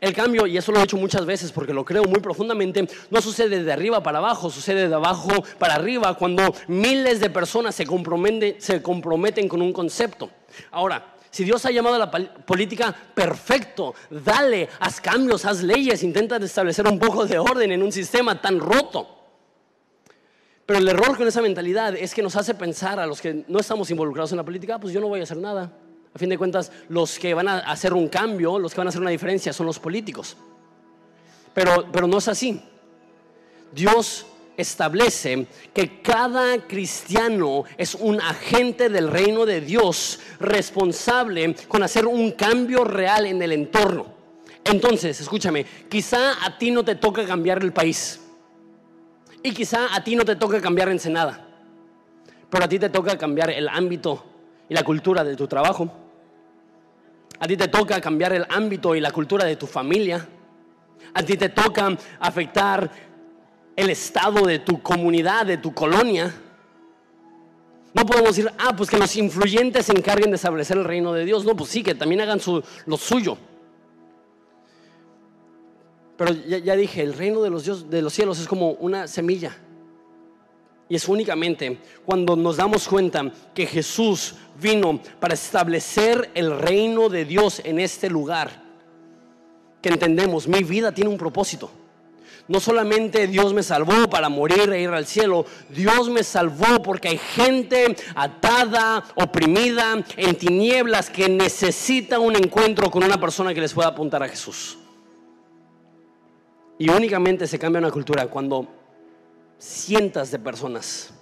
El 0.00 0.12
cambio, 0.12 0.46
y 0.46 0.56
eso 0.56 0.72
lo 0.72 0.80
he 0.80 0.82
hecho 0.82 0.96
muchas 0.96 1.24
veces 1.24 1.52
porque 1.52 1.72
lo 1.72 1.84
creo 1.84 2.04
muy 2.04 2.20
profundamente, 2.20 2.86
no 3.10 3.20
sucede 3.22 3.62
de 3.62 3.72
arriba 3.72 4.02
para 4.02 4.18
abajo, 4.18 4.50
sucede 4.50 4.88
de 4.88 4.94
abajo 4.94 5.30
para 5.58 5.74
arriba 5.74 6.14
cuando 6.14 6.54
miles 6.68 7.20
de 7.20 7.30
personas 7.30 7.74
se 7.74 7.86
comprometen, 7.86 8.56
se 8.58 8.82
comprometen 8.82 9.48
con 9.48 9.62
un 9.62 9.72
concepto. 9.72 10.30
Ahora, 10.70 11.14
si 11.30 11.44
Dios 11.44 11.64
ha 11.66 11.70
llamado 11.70 11.96
a 11.96 11.98
la 11.98 12.10
política, 12.10 12.94
perfecto, 13.14 13.94
dale, 14.10 14.68
haz 14.80 15.00
cambios, 15.00 15.44
haz 15.44 15.62
leyes, 15.62 16.02
intenta 16.02 16.36
establecer 16.36 16.86
un 16.86 16.98
poco 16.98 17.26
de 17.26 17.38
orden 17.38 17.72
en 17.72 17.82
un 17.82 17.92
sistema 17.92 18.40
tan 18.40 18.58
roto. 18.58 19.15
Pero 20.66 20.80
el 20.80 20.88
error 20.88 21.16
con 21.16 21.28
esa 21.28 21.40
mentalidad 21.40 21.94
es 21.94 22.12
que 22.12 22.22
nos 22.22 22.34
hace 22.34 22.52
pensar 22.54 22.98
a 22.98 23.06
los 23.06 23.20
que 23.20 23.44
no 23.46 23.60
estamos 23.60 23.88
involucrados 23.90 24.32
en 24.32 24.38
la 24.38 24.44
política, 24.44 24.80
pues 24.80 24.92
yo 24.92 25.00
no 25.00 25.06
voy 25.06 25.20
a 25.20 25.22
hacer 25.22 25.36
nada. 25.36 25.72
A 26.12 26.18
fin 26.18 26.28
de 26.28 26.36
cuentas, 26.36 26.72
los 26.88 27.18
que 27.20 27.34
van 27.34 27.46
a 27.46 27.58
hacer 27.58 27.94
un 27.94 28.08
cambio, 28.08 28.58
los 28.58 28.72
que 28.72 28.78
van 28.78 28.88
a 28.88 28.90
hacer 28.90 29.00
una 29.00 29.10
diferencia 29.10 29.52
son 29.52 29.66
los 29.66 29.78
políticos. 29.78 30.36
Pero, 31.54 31.86
pero 31.92 32.08
no 32.08 32.18
es 32.18 32.26
así. 32.26 32.60
Dios 33.72 34.26
establece 34.56 35.46
que 35.72 36.00
cada 36.00 36.58
cristiano 36.66 37.64
es 37.76 37.94
un 37.94 38.20
agente 38.20 38.88
del 38.88 39.08
reino 39.08 39.46
de 39.46 39.60
Dios 39.60 40.18
responsable 40.40 41.54
con 41.68 41.82
hacer 41.82 42.06
un 42.06 42.32
cambio 42.32 42.82
real 42.82 43.26
en 43.26 43.40
el 43.40 43.52
entorno. 43.52 44.06
Entonces, 44.64 45.20
escúchame, 45.20 45.64
quizá 45.88 46.44
a 46.44 46.58
ti 46.58 46.72
no 46.72 46.84
te 46.84 46.96
toca 46.96 47.24
cambiar 47.24 47.62
el 47.62 47.72
país. 47.72 48.20
Y 49.42 49.52
quizá 49.52 49.94
a 49.94 50.02
ti 50.02 50.16
no 50.16 50.24
te 50.24 50.36
toca 50.36 50.60
cambiar 50.60 50.88
Ensenada, 50.88 51.46
pero 52.50 52.64
a 52.64 52.68
ti 52.68 52.78
te 52.78 52.88
toca 52.88 53.16
cambiar 53.16 53.50
el 53.50 53.68
ámbito 53.68 54.24
y 54.68 54.74
la 54.74 54.82
cultura 54.82 55.24
de 55.24 55.36
tu 55.36 55.46
trabajo. 55.46 55.92
A 57.38 57.46
ti 57.46 57.56
te 57.56 57.68
toca 57.68 58.00
cambiar 58.00 58.32
el 58.32 58.46
ámbito 58.48 58.94
y 58.94 59.00
la 59.00 59.10
cultura 59.10 59.44
de 59.44 59.56
tu 59.56 59.66
familia. 59.66 60.26
A 61.14 61.22
ti 61.22 61.36
te 61.36 61.50
toca 61.50 61.96
afectar 62.18 62.90
el 63.76 63.90
estado 63.90 64.46
de 64.46 64.58
tu 64.58 64.82
comunidad, 64.82 65.46
de 65.46 65.58
tu 65.58 65.72
colonia. 65.74 66.34
No 67.92 68.04
podemos 68.04 68.36
decir, 68.36 68.50
ah, 68.58 68.74
pues 68.76 68.90
que 68.90 68.98
los 68.98 69.14
influyentes 69.16 69.86
se 69.86 69.92
encarguen 69.92 70.30
de 70.30 70.36
establecer 70.36 70.76
el 70.76 70.84
reino 70.84 71.12
de 71.12 71.24
Dios. 71.24 71.44
No, 71.44 71.54
pues 71.54 71.70
sí, 71.70 71.82
que 71.82 71.94
también 71.94 72.22
hagan 72.22 72.40
lo 72.86 72.96
suyo. 72.96 73.38
Pero 76.16 76.32
ya, 76.32 76.76
dije, 76.76 77.02
el 77.02 77.14
reino 77.14 77.42
de 77.42 77.50
los, 77.50 77.90
de 77.90 78.02
los 78.02 78.12
cielos 78.12 78.38
es 78.38 78.48
como 78.48 78.70
una 78.72 79.06
semilla. 79.06 79.56
Y 80.88 80.94
es 80.94 81.08
únicamente 81.08 81.78
cuando 82.04 82.36
nos 82.36 82.56
damos 82.56 82.86
cuenta 82.86 83.30
que 83.54 83.66
Jesús 83.66 84.34
vino 84.60 85.00
para 85.20 85.34
establecer 85.34 86.30
el 86.34 86.56
reino 86.58 87.08
de 87.08 87.24
Dios 87.24 87.60
en 87.64 87.80
este 87.80 88.08
lugar, 88.08 88.64
que 89.82 89.88
entendemos, 89.88 90.46
mi 90.48 90.62
vida 90.62 90.92
tiene 90.92 91.10
un 91.10 91.18
propósito. 91.18 91.70
No 92.48 92.60
solamente 92.60 93.26
Dios 93.26 93.52
me 93.52 93.64
salvó 93.64 94.08
para 94.08 94.28
morir 94.28 94.70
e 94.72 94.80
ir 94.80 94.90
al 94.90 95.06
cielo, 95.06 95.44
Dios 95.68 96.08
me 96.08 96.22
salvó 96.22 96.80
porque 96.80 97.08
hay 97.08 97.18
gente 97.18 97.96
atada, 98.14 99.04
oprimida, 99.16 100.04
en 100.16 100.36
tinieblas, 100.36 101.10
que 101.10 101.28
necesita 101.28 102.20
un 102.20 102.36
encuentro 102.36 102.88
con 102.88 103.02
una 103.02 103.18
persona 103.20 103.52
que 103.52 103.60
les 103.60 103.74
pueda 103.74 103.88
apuntar 103.88 104.22
a 104.22 104.28
Jesús. 104.28 104.78
Y 106.78 106.90
únicamente 106.90 107.46
se 107.46 107.58
cambia 107.58 107.78
una 107.78 107.90
cultura 107.90 108.26
cuando 108.26 108.66
cientos 109.58 110.30
de 110.30 110.38
personas 110.38 111.12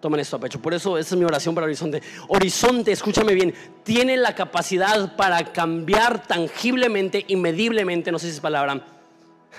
toman 0.00 0.18
esto 0.18 0.36
a 0.36 0.40
pecho. 0.40 0.60
Por 0.60 0.74
eso 0.74 0.98
esa 0.98 1.14
es 1.14 1.18
mi 1.18 1.24
oración 1.24 1.54
para 1.54 1.66
Horizonte. 1.66 2.02
Horizonte, 2.28 2.90
escúchame 2.90 3.34
bien, 3.34 3.54
tiene 3.84 4.16
la 4.16 4.34
capacidad 4.34 5.14
para 5.14 5.52
cambiar 5.52 6.26
tangiblemente 6.26 7.24
y 7.28 7.36
mediblemente, 7.36 8.10
no 8.10 8.18
sé 8.18 8.26
si 8.26 8.32
es 8.32 8.40
palabra, 8.40 8.84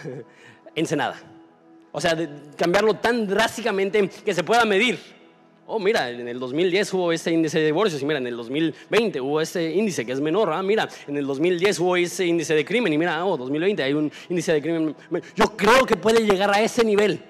Ensenada. 0.76 1.16
O 1.94 2.02
sea, 2.02 2.18
cambiarlo 2.58 2.96
tan 2.96 3.26
drásticamente 3.28 4.10
que 4.10 4.34
se 4.34 4.44
pueda 4.44 4.66
medir. 4.66 5.00
Oh, 5.66 5.80
mira, 5.80 6.10
en 6.10 6.28
el 6.28 6.40
2010 6.40 6.94
hubo 6.94 7.14
este 7.14 7.32
índice 7.32 7.58
de 7.58 7.66
divorcios 7.68 8.02
y 8.02 8.06
mira, 8.06 8.20
en 8.20 8.28
el 8.28 8.36
2020 8.36 9.22
hubo 9.22 9.40
este 9.40 9.72
índice 9.72 10.06
que 10.06 10.12
es 10.12 10.20
menor. 10.20 10.52
Ah, 10.52 10.62
mira, 10.62 10.90
en 11.08 11.16
el 11.16 11.26
2010 11.26 11.80
hubo 11.80 11.96
ese 11.96 12.26
índice 12.26 12.54
de 12.54 12.66
crimen 12.66 12.92
y 12.92 12.98
mira, 12.98 13.24
oh, 13.26 13.38
2020 13.38 13.82
hay 13.82 13.94
un 13.94 14.12
índice 14.30 14.52
de 14.52 14.62
crimen. 14.62 14.96
Yo 15.36 15.56
creo 15.56 15.86
que 15.86 15.96
puede 15.96 16.26
llegar 16.26 16.54
a 16.54 16.62
ese 16.62 16.84
nivel 16.84 17.22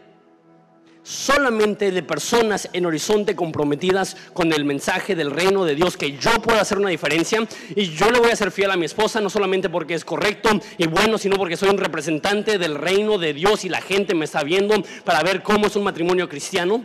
solamente 1.03 1.91
de 1.91 2.01
personas 2.01 2.69
en 2.73 2.85
horizonte 2.85 3.35
comprometidas 3.35 4.15
con 4.33 4.51
el 4.51 4.65
mensaje 4.65 5.15
del 5.15 5.31
reino 5.31 5.65
de 5.65 5.75
Dios, 5.75 5.97
que 5.97 6.17
yo 6.17 6.41
puedo 6.41 6.59
hacer 6.59 6.79
una 6.79 6.89
diferencia 6.89 7.45
y 7.75 7.89
yo 7.89 8.09
le 8.09 8.19
voy 8.19 8.31
a 8.31 8.35
ser 8.35 8.51
fiel 8.51 8.71
a 8.71 8.77
mi 8.77 8.85
esposa, 8.85 9.21
no 9.21 9.29
solamente 9.29 9.69
porque 9.69 9.93
es 9.93 10.05
correcto 10.05 10.49
y 10.77 10.87
bueno, 10.87 11.17
sino 11.17 11.35
porque 11.35 11.57
soy 11.57 11.69
un 11.69 11.77
representante 11.77 12.57
del 12.57 12.75
reino 12.75 13.17
de 13.17 13.33
Dios 13.33 13.63
y 13.65 13.69
la 13.69 13.81
gente 13.81 14.15
me 14.15 14.25
está 14.25 14.43
viendo 14.43 14.81
para 15.03 15.21
ver 15.21 15.43
cómo 15.43 15.67
es 15.67 15.75
un 15.75 15.83
matrimonio 15.83 16.27
cristiano. 16.27 16.83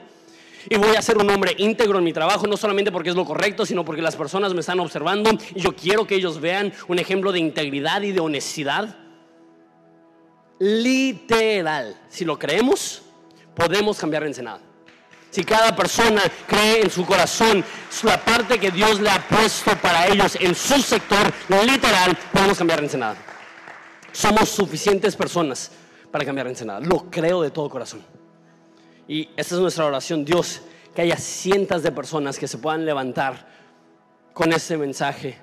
Y 0.70 0.76
voy 0.76 0.96
a 0.96 1.02
ser 1.02 1.16
un 1.16 1.30
hombre 1.30 1.54
íntegro 1.56 1.98
en 1.98 2.04
mi 2.04 2.12
trabajo, 2.12 2.46
no 2.46 2.56
solamente 2.56 2.92
porque 2.92 3.10
es 3.10 3.16
lo 3.16 3.24
correcto, 3.24 3.64
sino 3.64 3.84
porque 3.84 4.02
las 4.02 4.16
personas 4.16 4.52
me 4.52 4.60
están 4.60 4.80
observando 4.80 5.30
y 5.54 5.60
yo 5.60 5.74
quiero 5.74 6.06
que 6.06 6.16
ellos 6.16 6.40
vean 6.40 6.72
un 6.88 6.98
ejemplo 6.98 7.32
de 7.32 7.38
integridad 7.38 8.02
y 8.02 8.12
de 8.12 8.20
honestidad. 8.20 8.96
Literal, 10.58 11.96
si 12.08 12.24
lo 12.24 12.38
creemos, 12.38 13.02
podemos 13.54 13.98
cambiar 13.98 14.24
Ensenada. 14.24 14.60
Si 15.30 15.44
cada 15.44 15.74
persona 15.74 16.22
cree 16.46 16.82
en 16.82 16.90
su 16.90 17.04
corazón 17.06 17.64
la 18.02 18.22
parte 18.22 18.58
que 18.58 18.70
Dios 18.70 19.00
le 19.00 19.10
ha 19.10 19.26
puesto 19.26 19.76
para 19.76 20.06
ellos 20.08 20.36
en 20.40 20.54
su 20.54 20.80
sector, 20.82 21.32
literal, 21.48 22.16
podemos 22.32 22.58
cambiar 22.58 22.80
Ensenada. 22.80 23.16
Somos 24.12 24.48
suficientes 24.48 25.16
personas 25.16 25.70
para 26.10 26.24
cambiar 26.24 26.48
Ensenada. 26.48 26.80
Lo 26.80 27.10
creo 27.10 27.42
de 27.42 27.50
todo 27.50 27.70
corazón. 27.70 28.17
Y 29.08 29.30
esta 29.36 29.54
es 29.54 29.60
nuestra 29.60 29.86
oración, 29.86 30.24
Dios, 30.24 30.60
que 30.94 31.02
haya 31.02 31.16
cientos 31.16 31.82
de 31.82 31.90
personas 31.90 32.38
que 32.38 32.46
se 32.46 32.58
puedan 32.58 32.84
levantar 32.84 33.48
con 34.34 34.52
este 34.52 34.76
mensaje. 34.76 35.38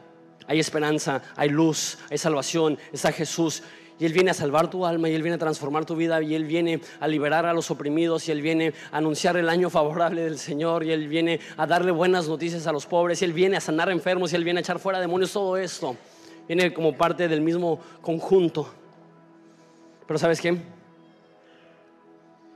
Hay 0.47 0.59
esperanza, 0.59 1.23
hay 1.35 1.49
luz, 1.49 1.97
hay 2.11 2.19
salvación, 2.19 2.77
está 2.93 3.11
Jesús. 3.11 3.63
Y 3.97 4.05
Él 4.05 4.13
viene 4.13 4.31
a 4.31 4.33
salvar 4.35 4.69
tu 4.69 4.85
alma, 4.85 5.09
y 5.09 5.15
Él 5.15 5.23
viene 5.23 5.35
a 5.35 5.39
transformar 5.39 5.85
tu 5.85 5.95
vida, 5.95 6.21
y 6.21 6.35
Él 6.35 6.45
viene 6.45 6.79
a 6.99 7.07
liberar 7.07 7.45
a 7.47 7.53
los 7.53 7.71
oprimidos, 7.71 8.27
y 8.27 8.31
Él 8.31 8.41
viene 8.41 8.73
a 8.91 8.97
anunciar 8.97 9.35
el 9.37 9.49
año 9.49 9.69
favorable 9.69 10.21
del 10.21 10.37
Señor, 10.37 10.83
y 10.83 10.91
Él 10.91 11.07
viene 11.07 11.39
a 11.57 11.65
darle 11.65 11.91
buenas 11.91 12.27
noticias 12.27 12.67
a 12.67 12.71
los 12.71 12.85
pobres, 12.85 13.21
y 13.21 13.25
Él 13.25 13.33
viene 13.33 13.57
a 13.57 13.61
sanar 13.61 13.89
enfermos, 13.89 14.31
y 14.31 14.35
Él 14.35 14.43
viene 14.43 14.59
a 14.59 14.61
echar 14.61 14.79
fuera 14.79 14.99
demonios, 14.99 15.31
todo 15.31 15.57
esto 15.57 15.97
viene 16.47 16.71
como 16.73 16.95
parte 16.95 17.27
del 17.27 17.41
mismo 17.41 17.79
conjunto. 18.01 18.69
Pero 20.05 20.19
¿sabes 20.19 20.39
qué? 20.39 20.55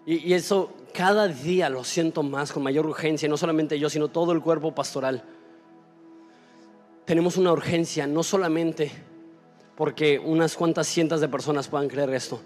Y, 0.06 0.30
y 0.30 0.34
eso 0.34 0.74
cada 0.94 1.28
día 1.28 1.70
lo 1.70 1.84
siento 1.84 2.24
más, 2.24 2.52
con 2.52 2.64
mayor 2.64 2.86
urgencia, 2.86 3.30
no 3.30 3.38
solamente 3.38 3.80
yo, 3.80 3.90
sino 3.90 4.08
todo 4.08 4.32
el 4.32 4.42
cuerpo 4.42 4.74
pastoral. 4.74 5.24
Tenemos 7.06 7.38
una 7.38 7.52
urgencia, 7.52 8.06
no 8.06 8.24
solamente 8.24 8.92
porque 9.76 10.20
unas 10.20 10.56
cuantas 10.56 10.88
cientos 10.88 11.22
de 11.22 11.30
personas 11.30 11.68
puedan 11.68 11.88
creer 11.88 12.14
esto, 12.14 12.42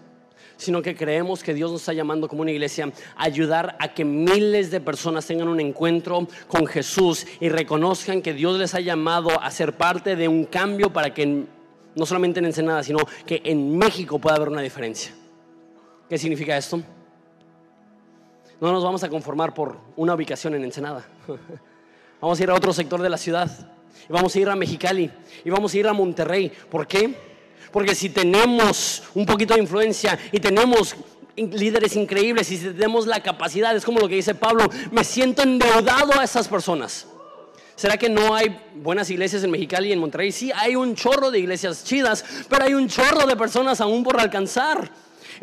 sino 0.56 0.82
que 0.82 0.96
creemos 0.96 1.44
que 1.44 1.54
Dios 1.54 1.72
nos 1.72 1.82
está 1.82 1.94
llamando 1.94 2.28
como 2.28 2.44
una 2.44 2.52
iglesia 2.52 2.92
a 3.16 3.24
ayudar 3.24 3.76
a 3.80 3.94
que 3.94 4.06
miles 4.06 4.70
de 4.70 4.80
personas 4.80 5.26
tengan 5.26 5.48
un 5.48 5.60
encuentro 5.60 6.28
con 6.48 6.68
Jesús 6.68 7.26
y 7.40 7.50
reconozcan 7.50 8.22
que 8.22 8.34
Dios 8.34 8.60
les 8.60 8.76
ha 8.76 8.80
llamado 8.80 9.42
a 9.42 9.50
ser 9.52 9.74
parte 9.74 10.16
de 10.16 10.28
un 10.28 10.46
cambio 10.46 10.94
para 10.94 11.14
que 11.14 11.46
no 11.96 12.06
solamente 12.06 12.40
en 12.40 12.46
Ensenada, 12.46 12.84
sino 12.84 13.00
que 13.26 13.42
en 13.44 13.78
México 13.78 14.20
pueda 14.20 14.36
haber 14.36 14.50
una 14.50 14.62
diferencia. 14.62 15.14
¿Qué 16.08 16.18
significa 16.18 16.56
esto? 16.56 16.82
No 18.62 18.72
nos 18.72 18.84
vamos 18.84 19.04
a 19.04 19.10
conformar 19.10 19.54
por 19.54 19.78
una 19.96 20.14
ubicación 20.14 20.56
en 20.56 20.64
Ensenada. 20.64 21.06
Vamos 22.22 22.40
a 22.40 22.44
ir 22.44 22.50
a 22.50 22.54
otro 22.54 22.72
sector 22.72 23.02
de 23.02 23.10
la 23.10 23.18
ciudad 23.18 23.52
y 24.08 24.14
vamos 24.14 24.34
a 24.34 24.40
ir 24.40 24.48
a 24.48 24.56
Mexicali 24.56 25.12
y 25.44 25.50
vamos 25.50 25.74
a 25.74 25.78
ir 25.78 25.88
a 25.88 25.92
Monterrey. 25.92 26.50
¿Por 26.70 26.88
qué? 26.88 27.14
Porque 27.70 27.94
si 27.96 28.12
tenemos 28.12 29.04
un 29.14 29.26
poquito 29.26 29.56
de 29.56 29.60
influencia 29.60 30.18
y 30.32 30.40
tenemos 30.40 30.96
líderes 31.36 31.98
increíbles 31.98 32.50
y 32.52 32.58
si 32.58 32.70
tenemos 32.70 33.08
la 33.08 33.22
capacidad, 33.22 33.76
es 33.76 33.84
como 33.84 34.00
lo 34.00 34.08
que 34.08 34.16
dice 34.16 34.36
Pablo, 34.36 34.70
me 34.92 35.04
siento 35.04 35.44
endeudado 35.44 36.18
a 36.18 36.24
esas 36.24 36.48
personas. 36.48 37.08
¿Será 37.76 37.98
que 37.98 38.08
no 38.08 38.36
hay 38.36 38.56
buenas 38.76 39.10
iglesias 39.10 39.44
en 39.44 39.52
Mexicali 39.52 39.90
y 39.90 39.92
en 39.94 40.00
Monterrey? 40.00 40.32
Sí, 40.32 40.52
hay 40.56 40.76
un 40.76 40.96
chorro 40.96 41.32
de 41.32 41.40
iglesias 41.40 41.84
chidas, 41.84 42.24
pero 42.48 42.64
hay 42.66 42.76
un 42.76 42.88
chorro 42.88 43.26
de 43.26 43.36
personas 43.36 43.82
aún 43.82 44.04
por 44.04 44.20
alcanzar. 44.20 44.92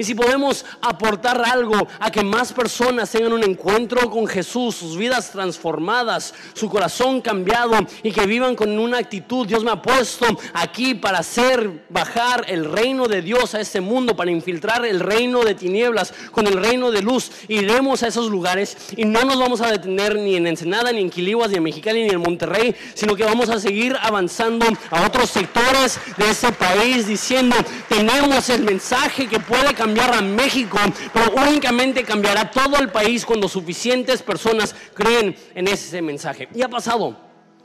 Y 0.00 0.04
si 0.04 0.14
podemos 0.14 0.64
aportar 0.80 1.44
algo 1.44 1.86
a 1.98 2.10
que 2.10 2.24
más 2.24 2.54
personas 2.54 3.10
tengan 3.10 3.34
un 3.34 3.44
encuentro 3.44 4.08
con 4.08 4.26
Jesús, 4.26 4.76
sus 4.76 4.96
vidas 4.96 5.30
transformadas, 5.30 6.32
su 6.54 6.70
corazón 6.70 7.20
cambiado 7.20 7.76
y 8.02 8.10
que 8.10 8.24
vivan 8.24 8.56
con 8.56 8.78
una 8.78 8.96
actitud, 8.96 9.46
Dios 9.46 9.62
me 9.62 9.72
ha 9.72 9.82
puesto 9.82 10.24
aquí 10.54 10.94
para 10.94 11.18
hacer 11.18 11.84
bajar 11.90 12.46
el 12.48 12.64
reino 12.64 13.08
de 13.08 13.20
Dios 13.20 13.54
a 13.54 13.60
este 13.60 13.82
mundo, 13.82 14.16
para 14.16 14.30
infiltrar 14.30 14.86
el 14.86 15.00
reino 15.00 15.44
de 15.44 15.54
tinieblas 15.54 16.14
con 16.30 16.46
el 16.46 16.54
reino 16.54 16.90
de 16.90 17.02
luz. 17.02 17.30
Iremos 17.48 18.02
a 18.02 18.06
esos 18.06 18.30
lugares 18.30 18.78
y 18.96 19.04
no 19.04 19.26
nos 19.26 19.38
vamos 19.38 19.60
a 19.60 19.70
detener 19.70 20.16
ni 20.16 20.34
en 20.34 20.46
Ensenada, 20.46 20.92
ni 20.92 21.02
en 21.02 21.10
Quiliguas, 21.10 21.50
ni 21.50 21.58
en 21.58 21.62
Mexicali, 21.62 22.04
ni 22.04 22.08
en 22.08 22.22
Monterrey, 22.22 22.74
sino 22.94 23.14
que 23.14 23.24
vamos 23.24 23.50
a 23.50 23.60
seguir 23.60 23.94
avanzando 24.00 24.64
a 24.90 25.06
otros 25.06 25.28
sectores 25.28 26.00
de 26.16 26.30
este 26.30 26.52
país 26.52 27.06
diciendo, 27.06 27.54
tenemos 27.90 28.48
el 28.48 28.62
mensaje 28.62 29.28
que 29.28 29.40
puede 29.40 29.74
cambiar 29.74 29.89
a 29.98 30.20
México, 30.20 30.78
pero 31.12 31.32
únicamente 31.46 32.04
cambiará 32.04 32.50
todo 32.50 32.78
el 32.78 32.90
país 32.90 33.24
cuando 33.24 33.48
suficientes 33.48 34.22
personas 34.22 34.74
creen 34.94 35.36
en 35.54 35.68
ese 35.68 36.00
mensaje. 36.02 36.48
Y 36.54 36.62
ha 36.62 36.68
pasado. 36.68 37.16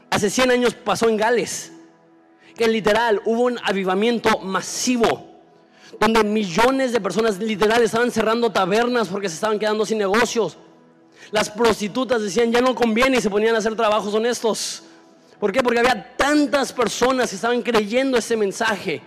Hace 0.10 0.30
100 0.30 0.52
años 0.52 0.74
pasó 0.74 1.10
en 1.10 1.18
Gales, 1.18 1.72
que 2.56 2.68
literal 2.68 3.22
hubo 3.26 3.44
un 3.44 3.60
avivamiento 3.64 4.40
masivo 4.40 5.36
donde 6.00 6.24
millones 6.24 6.92
de 6.92 7.02
personas 7.02 7.40
literal 7.40 7.82
estaban 7.84 8.12
cerrando 8.12 8.52
tabernas 8.52 9.08
porque 9.08 9.30
se 9.30 9.36
estaban 9.36 9.60
quedando 9.60 9.86
sin 9.86 9.98
negocios. 9.98 10.58
Las 11.32 11.50
prostitutas 11.50 12.22
decían, 12.22 12.52
ya 12.52 12.62
no 12.62 12.76
conviene 12.76 13.18
y 13.18 13.22
se 13.22 13.30
ponían 13.30 13.56
a 13.56 13.60
hacer 13.60 13.76
trabajos 13.76 14.14
honestos. 14.14 14.84
¿Por 15.40 15.52
qué? 15.52 15.62
Porque 15.62 15.80
había 15.80 16.16
tantas 16.16 16.72
personas 16.72 17.30
que 17.30 17.36
estaban 17.36 17.62
creyendo 17.62 18.18
ese 18.18 18.38
mensaje. 18.38 19.02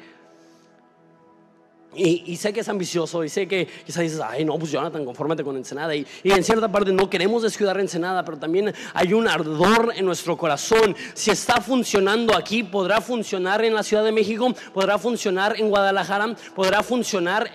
Y, 1.99 2.37
sé 2.37 2.53
que 2.53 2.61
es 2.61 2.69
ambicioso 2.69 3.25
y 3.25 3.29
sé 3.29 3.49
que 3.49 3.67
quizás 3.85 4.03
dices, 4.03 4.21
ay 4.25 4.45
no, 4.45 4.59
pues 4.59 4.71
Jonathan, 4.71 5.05
confórmate 5.05 5.43
con 5.43 5.57
Ensenada. 5.57 5.95
Y, 5.95 6.07
y, 6.23 6.31
en 6.31 6.45
cierta 6.45 6.71
parte 6.71 6.93
no 6.93 7.11
queremos 7.11 7.43
descuidar 7.43 7.79
Ensenada, 7.81 8.25
pero 8.25 8.39
también 8.39 8.73
hay 8.95 9.13
un 9.13 9.27
ardor 9.27 9.93
en 9.97 10.05
nuestro 10.05 10.37
corazón. 10.37 10.95
Si 11.15 11.31
está 11.31 11.61
funcionando 11.61 12.37
aquí, 12.37 12.63
podrá 12.63 13.01
funcionar 13.01 13.65
en 13.65 13.75
la 13.75 13.83
Ciudad 13.83 14.05
de 14.05 14.13
México, 14.13 14.55
podrá 14.73 14.99
funcionar 14.99 15.59
en 15.59 15.69
Guadalajara, 15.69 16.37
podrá 16.55 16.83
funcionar 16.83 17.51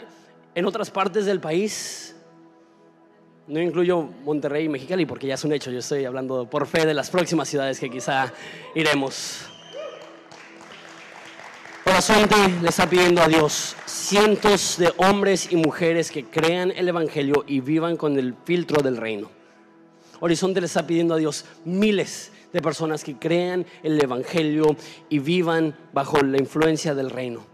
en 0.55 0.65
otras 0.65 0.91
partes 0.91 1.25
del 1.25 1.39
país. 1.39 2.15
No 3.47 3.61
incluyo 3.61 4.09
Monterrey 4.23 4.65
y 4.65 4.69
Mexicali 4.69 5.05
porque 5.05 5.27
ya 5.27 5.33
es 5.33 5.43
un 5.43 5.51
hecho. 5.51 5.69
Yo 5.69 5.79
estoy 5.79 6.05
hablando 6.05 6.49
por 6.49 6.65
fe 6.65 6.85
de 6.85 6.93
las 6.93 7.09
próximas 7.09 7.49
ciudades 7.49 7.79
que 7.79 7.89
quizá 7.89 8.31
iremos 8.73 9.52
Horizonte 11.93 12.35
le 12.59 12.69
está 12.69 12.89
pidiendo 12.89 13.21
a 13.21 13.27
Dios 13.27 13.75
cientos 13.85 14.77
de 14.79 14.91
hombres 14.97 15.51
y 15.51 15.57
mujeres 15.57 16.09
que 16.09 16.25
crean 16.25 16.71
el 16.71 16.89
Evangelio 16.89 17.43
y 17.45 17.59
vivan 17.59 17.97
con 17.97 18.17
el 18.17 18.33
filtro 18.45 18.81
del 18.81 18.97
reino. 18.97 19.29
Horizonte 20.19 20.59
le 20.59 20.65
está 20.65 20.87
pidiendo 20.87 21.13
a 21.13 21.17
Dios 21.17 21.45
miles 21.65 22.31
de 22.51 22.61
personas 22.63 23.03
que 23.03 23.19
crean 23.19 23.67
el 23.83 24.01
Evangelio 24.01 24.75
y 25.07 25.19
vivan 25.19 25.77
bajo 25.93 26.19
la 26.23 26.39
influencia 26.39 26.95
del 26.95 27.11
reino. 27.11 27.45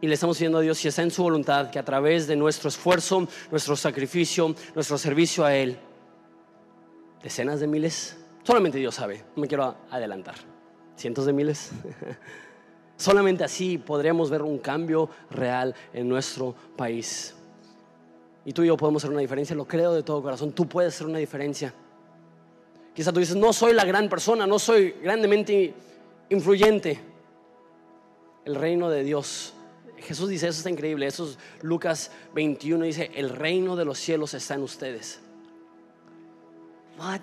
Y 0.00 0.06
le 0.06 0.14
estamos 0.14 0.38
pidiendo 0.38 0.58
a 0.58 0.62
Dios 0.62 0.78
si 0.78 0.86
está 0.86 1.02
en 1.02 1.10
su 1.10 1.24
voluntad 1.24 1.68
que 1.70 1.80
a 1.80 1.84
través 1.84 2.28
de 2.28 2.36
nuestro 2.36 2.68
esfuerzo, 2.68 3.26
nuestro 3.50 3.74
sacrificio, 3.74 4.54
nuestro 4.76 4.96
servicio 4.96 5.44
a 5.44 5.52
Él, 5.52 5.78
decenas 7.24 7.58
de 7.58 7.66
miles, 7.66 8.16
solamente 8.44 8.78
Dios 8.78 8.94
sabe, 8.94 9.24
no 9.34 9.42
me 9.42 9.48
quiero 9.48 9.78
adelantar, 9.90 10.36
cientos 10.96 11.26
de 11.26 11.32
miles. 11.32 11.72
Solamente 13.02 13.42
así 13.42 13.78
podremos 13.78 14.30
ver 14.30 14.42
un 14.42 14.58
cambio 14.58 15.10
real 15.28 15.74
en 15.92 16.08
nuestro 16.08 16.54
país. 16.76 17.34
Y 18.44 18.52
tú 18.52 18.62
y 18.62 18.68
yo 18.68 18.76
podemos 18.76 19.02
hacer 19.02 19.10
una 19.10 19.20
diferencia, 19.20 19.56
lo 19.56 19.66
creo 19.66 19.92
de 19.92 20.04
todo 20.04 20.22
corazón, 20.22 20.52
tú 20.52 20.68
puedes 20.68 20.94
hacer 20.94 21.08
una 21.08 21.18
diferencia. 21.18 21.74
Quizá 22.94 23.12
tú 23.12 23.18
dices, 23.18 23.34
no 23.34 23.52
soy 23.52 23.72
la 23.72 23.84
gran 23.84 24.08
persona, 24.08 24.46
no 24.46 24.56
soy 24.60 24.92
grandemente 25.02 25.74
influyente. 26.28 27.00
El 28.44 28.54
reino 28.54 28.88
de 28.88 29.02
Dios. 29.02 29.52
Jesús 29.96 30.28
dice, 30.28 30.46
eso 30.46 30.58
está 30.58 30.70
increíble. 30.70 31.04
Eso 31.08 31.24
es 31.24 31.38
Lucas 31.60 32.12
21, 32.36 32.84
dice, 32.84 33.10
el 33.16 33.30
reino 33.30 33.74
de 33.74 33.84
los 33.84 33.98
cielos 33.98 34.32
está 34.34 34.54
en 34.54 34.62
ustedes. 34.62 35.20
What? 37.00 37.20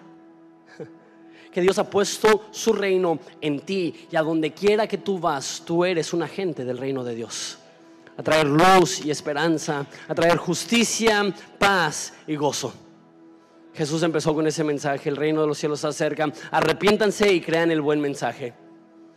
Que 1.51 1.61
Dios 1.61 1.79
ha 1.79 1.89
puesto 1.89 2.47
su 2.51 2.73
reino 2.73 3.19
en 3.41 3.59
ti 3.61 4.07
y 4.11 4.15
a 4.15 4.21
donde 4.21 4.51
quiera 4.51 4.87
que 4.87 4.97
tú 4.97 5.19
vas, 5.19 5.63
tú 5.65 5.85
eres 5.85 6.13
un 6.13 6.23
agente 6.23 6.63
del 6.65 6.77
reino 6.77 7.03
de 7.03 7.15
Dios. 7.15 7.57
A 8.17 8.23
traer 8.23 8.47
luz 8.47 9.05
y 9.05 9.11
esperanza, 9.11 9.85
a 10.07 10.15
traer 10.15 10.37
justicia, 10.37 11.33
paz 11.57 12.13
y 12.27 12.35
gozo. 12.35 12.73
Jesús 13.73 14.03
empezó 14.03 14.33
con 14.33 14.45
ese 14.45 14.63
mensaje, 14.63 15.09
el 15.09 15.15
reino 15.15 15.41
de 15.41 15.47
los 15.47 15.57
cielos 15.57 15.79
está 15.79 15.93
cerca, 15.93 16.31
arrepiéntanse 16.51 17.31
y 17.31 17.39
crean 17.39 17.71
el 17.71 17.81
buen 17.81 18.01
mensaje. 18.01 18.53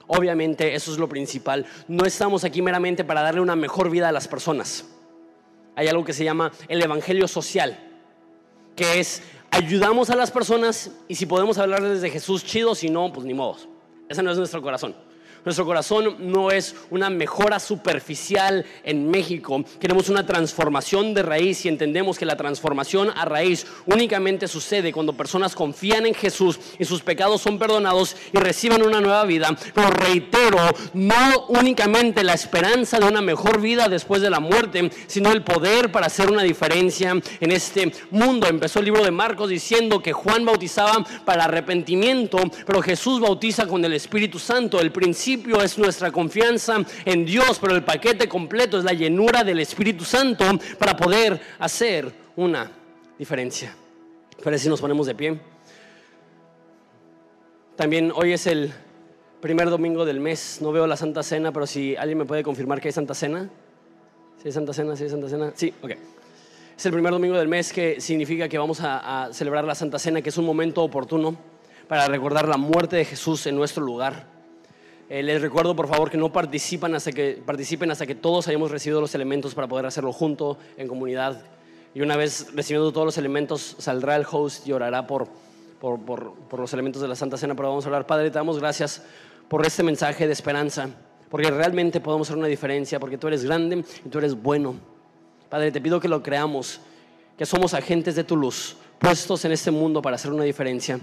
Obviamente 0.07 0.75
eso 0.75 0.93
es 0.93 0.99
lo 0.99 1.09
principal. 1.09 1.67
No 1.89 2.05
estamos 2.05 2.45
aquí 2.45 2.63
meramente 2.63 3.03
para 3.03 3.23
darle 3.23 3.41
una 3.41 3.57
mejor 3.57 3.91
vida 3.91 4.09
a 4.09 4.13
las 4.13 4.29
personas. 4.29 4.85
Hay 5.75 5.89
algo 5.89 6.05
que 6.05 6.13
se 6.13 6.25
llama 6.25 6.53
el 6.69 6.83
evangelio 6.83 7.27
social, 7.27 7.79
que 8.77 9.01
es 9.01 9.23
ayudamos 9.53 10.11
a 10.11 10.17
las 10.17 10.31
personas 10.31 10.91
y 11.07 11.15
si 11.15 11.27
podemos 11.27 11.59
hablarles 11.59 12.01
de 12.01 12.11
Jesús 12.11 12.45
chido, 12.45 12.75
si 12.75 12.89
no, 12.89 13.13
pues 13.13 13.25
ni 13.25 13.35
modo. 13.35 13.57
Ese 14.09 14.23
no 14.23 14.33
es 14.33 14.39
nuestro 14.39 14.61
corazón. 14.61 14.97
Nuestro 15.45 15.67
corazón 15.67 16.17
no 16.21 16.53
es 16.53 16.77
una 16.91 17.11
mejora 17.11 17.59
superficial 17.59 18.65
en 18.85 19.11
México. 19.11 19.65
Queremos 19.81 20.09
una 20.09 20.25
transformación 20.25 21.15
de 21.15 21.23
raíz 21.25 21.65
y 21.65 21.69
entendemos 21.69 22.17
que 22.17 22.25
la 22.25 22.37
transformación 22.37 23.11
a 23.17 23.25
raíz 23.25 23.67
únicamente 23.87 24.47
sucede 24.47 24.93
cuando 24.93 25.15
personas 25.15 25.57
confían 25.57 26.07
en 26.07 26.15
Jesús 26.15 26.61
y 26.79 26.85
sus 26.85 27.03
pecados 27.03 27.43
son 27.43 27.59
perdonados 27.59 28.17
y 28.33 28.39
reciben 28.39 28.83
una 28.83 29.01
nueva 29.01 29.25
vida. 29.25 29.57
Pero 29.75 29.91
reitero, 29.91 30.59
no 30.95 31.47
únicamente 31.49 32.23
la 32.23 32.35
esperanza 32.35 33.01
de 33.01 33.09
una 33.09 33.21
mejor 33.21 33.61
vida 33.61 33.89
después 33.89 34.23
de 34.23 34.31
la 34.31 34.39
muerte, 34.39 34.91
sino 35.09 35.33
el 35.33 35.43
poder 35.43 35.91
para 35.91 36.07
hacer 36.07 36.31
una 36.31 36.45
diferencia 36.45 37.21
en 37.41 37.51
este 37.51 37.93
mundo. 38.13 38.47
Empezó 38.47 38.79
el 38.79 38.85
libro 38.85 39.03
de 39.03 39.11
Marcos 39.11 39.51
diciendo 39.51 40.01
que 40.01 40.13
Juan 40.13 40.45
bautizaba 40.45 41.05
para 41.25 41.45
arrepentimiento, 41.45 42.39
pero 42.65 42.81
Jesús 42.81 43.19
bautiza 43.19 43.67
con 43.67 43.85
el 43.85 43.95
Espíritu 43.95 44.39
Santo. 44.39 44.81
El 44.81 44.93
principio 44.93 45.32
es 45.63 45.79
nuestra 45.79 46.11
confianza 46.11 46.85
en 47.05 47.25
Dios, 47.25 47.59
pero 47.61 47.75
el 47.75 47.85
paquete 47.85 48.29
completo 48.29 48.79
es 48.79 48.85
la 48.85 48.93
llenura 48.93 49.45
del 49.45 49.61
Espíritu 49.61 50.05
Santo 50.05 50.45
para 50.79 50.97
poder 50.97 51.41
hacer 51.59 52.13
una 52.37 52.71
diferencia. 53.19 53.75
Parece 54.43 54.65
si 54.65 54.69
nos 54.69 54.81
ponemos 54.81 55.07
de 55.07 55.15
pie. 55.15 55.39
También 57.77 58.13
hoy 58.15 58.33
es 58.33 58.47
el 58.47 58.73
primer 59.41 59.71
domingo 59.71 60.05
del 60.05 60.21
mes. 60.21 60.59
No 60.61 60.73
veo 60.73 60.87
la 60.87 60.97
Santa 60.97 61.23
Cena, 61.23 61.53
pero 61.53 61.67
si 61.67 61.97
alguien 61.97 62.19
me 62.19 62.25
puede 62.25 62.43
confirmar 62.43 62.81
que 62.81 62.89
hay 62.89 62.93
Santa 62.93 63.15
Cena. 63.15 63.49
¿Sí 64.39 64.49
hay 64.49 64.53
Santa 64.53 64.73
Cena? 64.73 64.97
¿Sí 64.97 65.05
hay 65.05 65.11
Santa 65.11 65.29
Cena? 65.29 65.53
Sí, 65.55 65.73
ok. 65.81 65.93
Es 66.77 66.87
el 66.87 66.93
primer 66.93 67.13
domingo 67.13 67.37
del 67.37 67.49
mes 67.49 67.73
que 67.73 68.01
significa 68.01 68.49
que 68.49 68.59
vamos 68.59 68.81
a, 68.81 69.25
a 69.25 69.33
celebrar 69.33 69.65
la 69.65 69.75
Santa 69.75 69.99
Cena, 69.99 70.21
que 70.21 70.31
es 70.31 70.39
un 70.39 70.45
momento 70.45 70.83
oportuno 70.83 71.37
para 71.87 72.09
recordar 72.09 72.49
la 72.49 72.57
muerte 72.57 72.97
de 72.97 73.05
Jesús 73.05 73.47
en 73.47 73.55
nuestro 73.55 73.85
lugar. 73.85 74.32
Eh, 75.13 75.23
les 75.23 75.43
recuerdo, 75.43 75.77
por 75.77 75.89
favor, 75.89 76.09
que 76.09 76.17
no 76.17 76.33
participan 76.33 76.95
hasta 76.95 77.13
que, 77.13 77.43
participen 77.45 77.91
hasta 77.91 78.07
que 78.07 78.15
todos 78.15 78.49
hayamos 78.49 78.71
recibido 78.71 78.99
los 78.99 79.15
elementos 79.15 79.55
para 79.55 79.69
poder 79.69 79.85
hacerlo 79.85 80.11
junto, 80.11 80.57
en 80.79 80.89
comunidad. 80.89 81.43
Y 81.95 82.01
una 82.01 82.17
vez 82.17 82.47
recibiendo 82.55 82.91
todos 82.93 83.05
los 83.05 83.19
elementos, 83.19 83.77
saldrá 83.79 84.17
el 84.17 84.25
host 84.25 84.67
y 84.67 84.73
orará 84.73 85.07
por, 85.07 85.29
por, 85.83 86.01
por, 86.01 86.33
por 86.49 86.61
los 86.61 86.73
elementos 86.73 87.03
de 87.03 87.09
la 87.09 87.15
Santa 87.15 87.37
Cena. 87.37 87.55
Pero 87.55 87.69
vamos 87.69 87.85
a 87.85 87.89
hablar, 87.89 88.07
Padre, 88.07 88.31
te 88.31 88.39
damos 88.39 88.59
gracias 88.59 89.03
por 89.49 89.67
este 89.67 89.83
mensaje 89.83 90.27
de 90.27 90.33
esperanza, 90.33 90.89
porque 91.29 91.51
realmente 91.51 92.01
podemos 92.01 92.29
hacer 92.29 92.39
una 92.39 92.49
diferencia, 92.49 92.99
porque 92.99 93.19
tú 93.19 93.29
eres 93.29 93.45
grande 93.45 93.85
y 94.07 94.09
tú 94.09 94.17
eres 94.17 94.35
bueno. 94.35 94.77
Padre, 95.51 95.71
te 95.71 95.83
pido 95.83 96.01
que 96.01 96.09
lo 96.09 96.23
creamos, 96.23 96.81
que 97.37 97.45
somos 97.45 97.75
agentes 97.75 98.15
de 98.15 98.25
tu 98.25 98.35
luz, 98.35 98.79
puestos 98.99 99.45
en 99.45 99.53
este 99.53 99.71
mundo 99.71 100.01
para 100.01 100.17
hacer 100.17 100.33
una 100.33 100.45
diferencia 100.45 100.99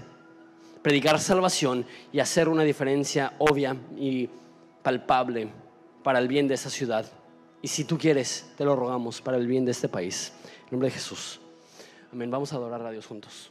predicar 0.82 1.18
salvación 1.18 1.86
y 2.12 2.20
hacer 2.20 2.48
una 2.48 2.62
diferencia 2.62 3.34
obvia 3.38 3.76
y 3.96 4.28
palpable 4.82 5.48
para 6.02 6.18
el 6.18 6.28
bien 6.28 6.48
de 6.48 6.54
esta 6.54 6.70
ciudad. 6.70 7.06
Y 7.62 7.68
si 7.68 7.84
tú 7.84 7.98
quieres, 7.98 8.52
te 8.56 8.64
lo 8.64 8.74
rogamos 8.74 9.20
para 9.20 9.36
el 9.36 9.46
bien 9.46 9.64
de 9.64 9.72
este 9.72 9.88
país. 9.88 10.32
En 10.64 10.72
nombre 10.72 10.88
de 10.88 10.94
Jesús. 10.94 11.40
Amén. 12.12 12.30
Vamos 12.30 12.52
a 12.52 12.56
adorar 12.56 12.84
a 12.84 12.90
Dios 12.90 13.06
juntos. 13.06 13.50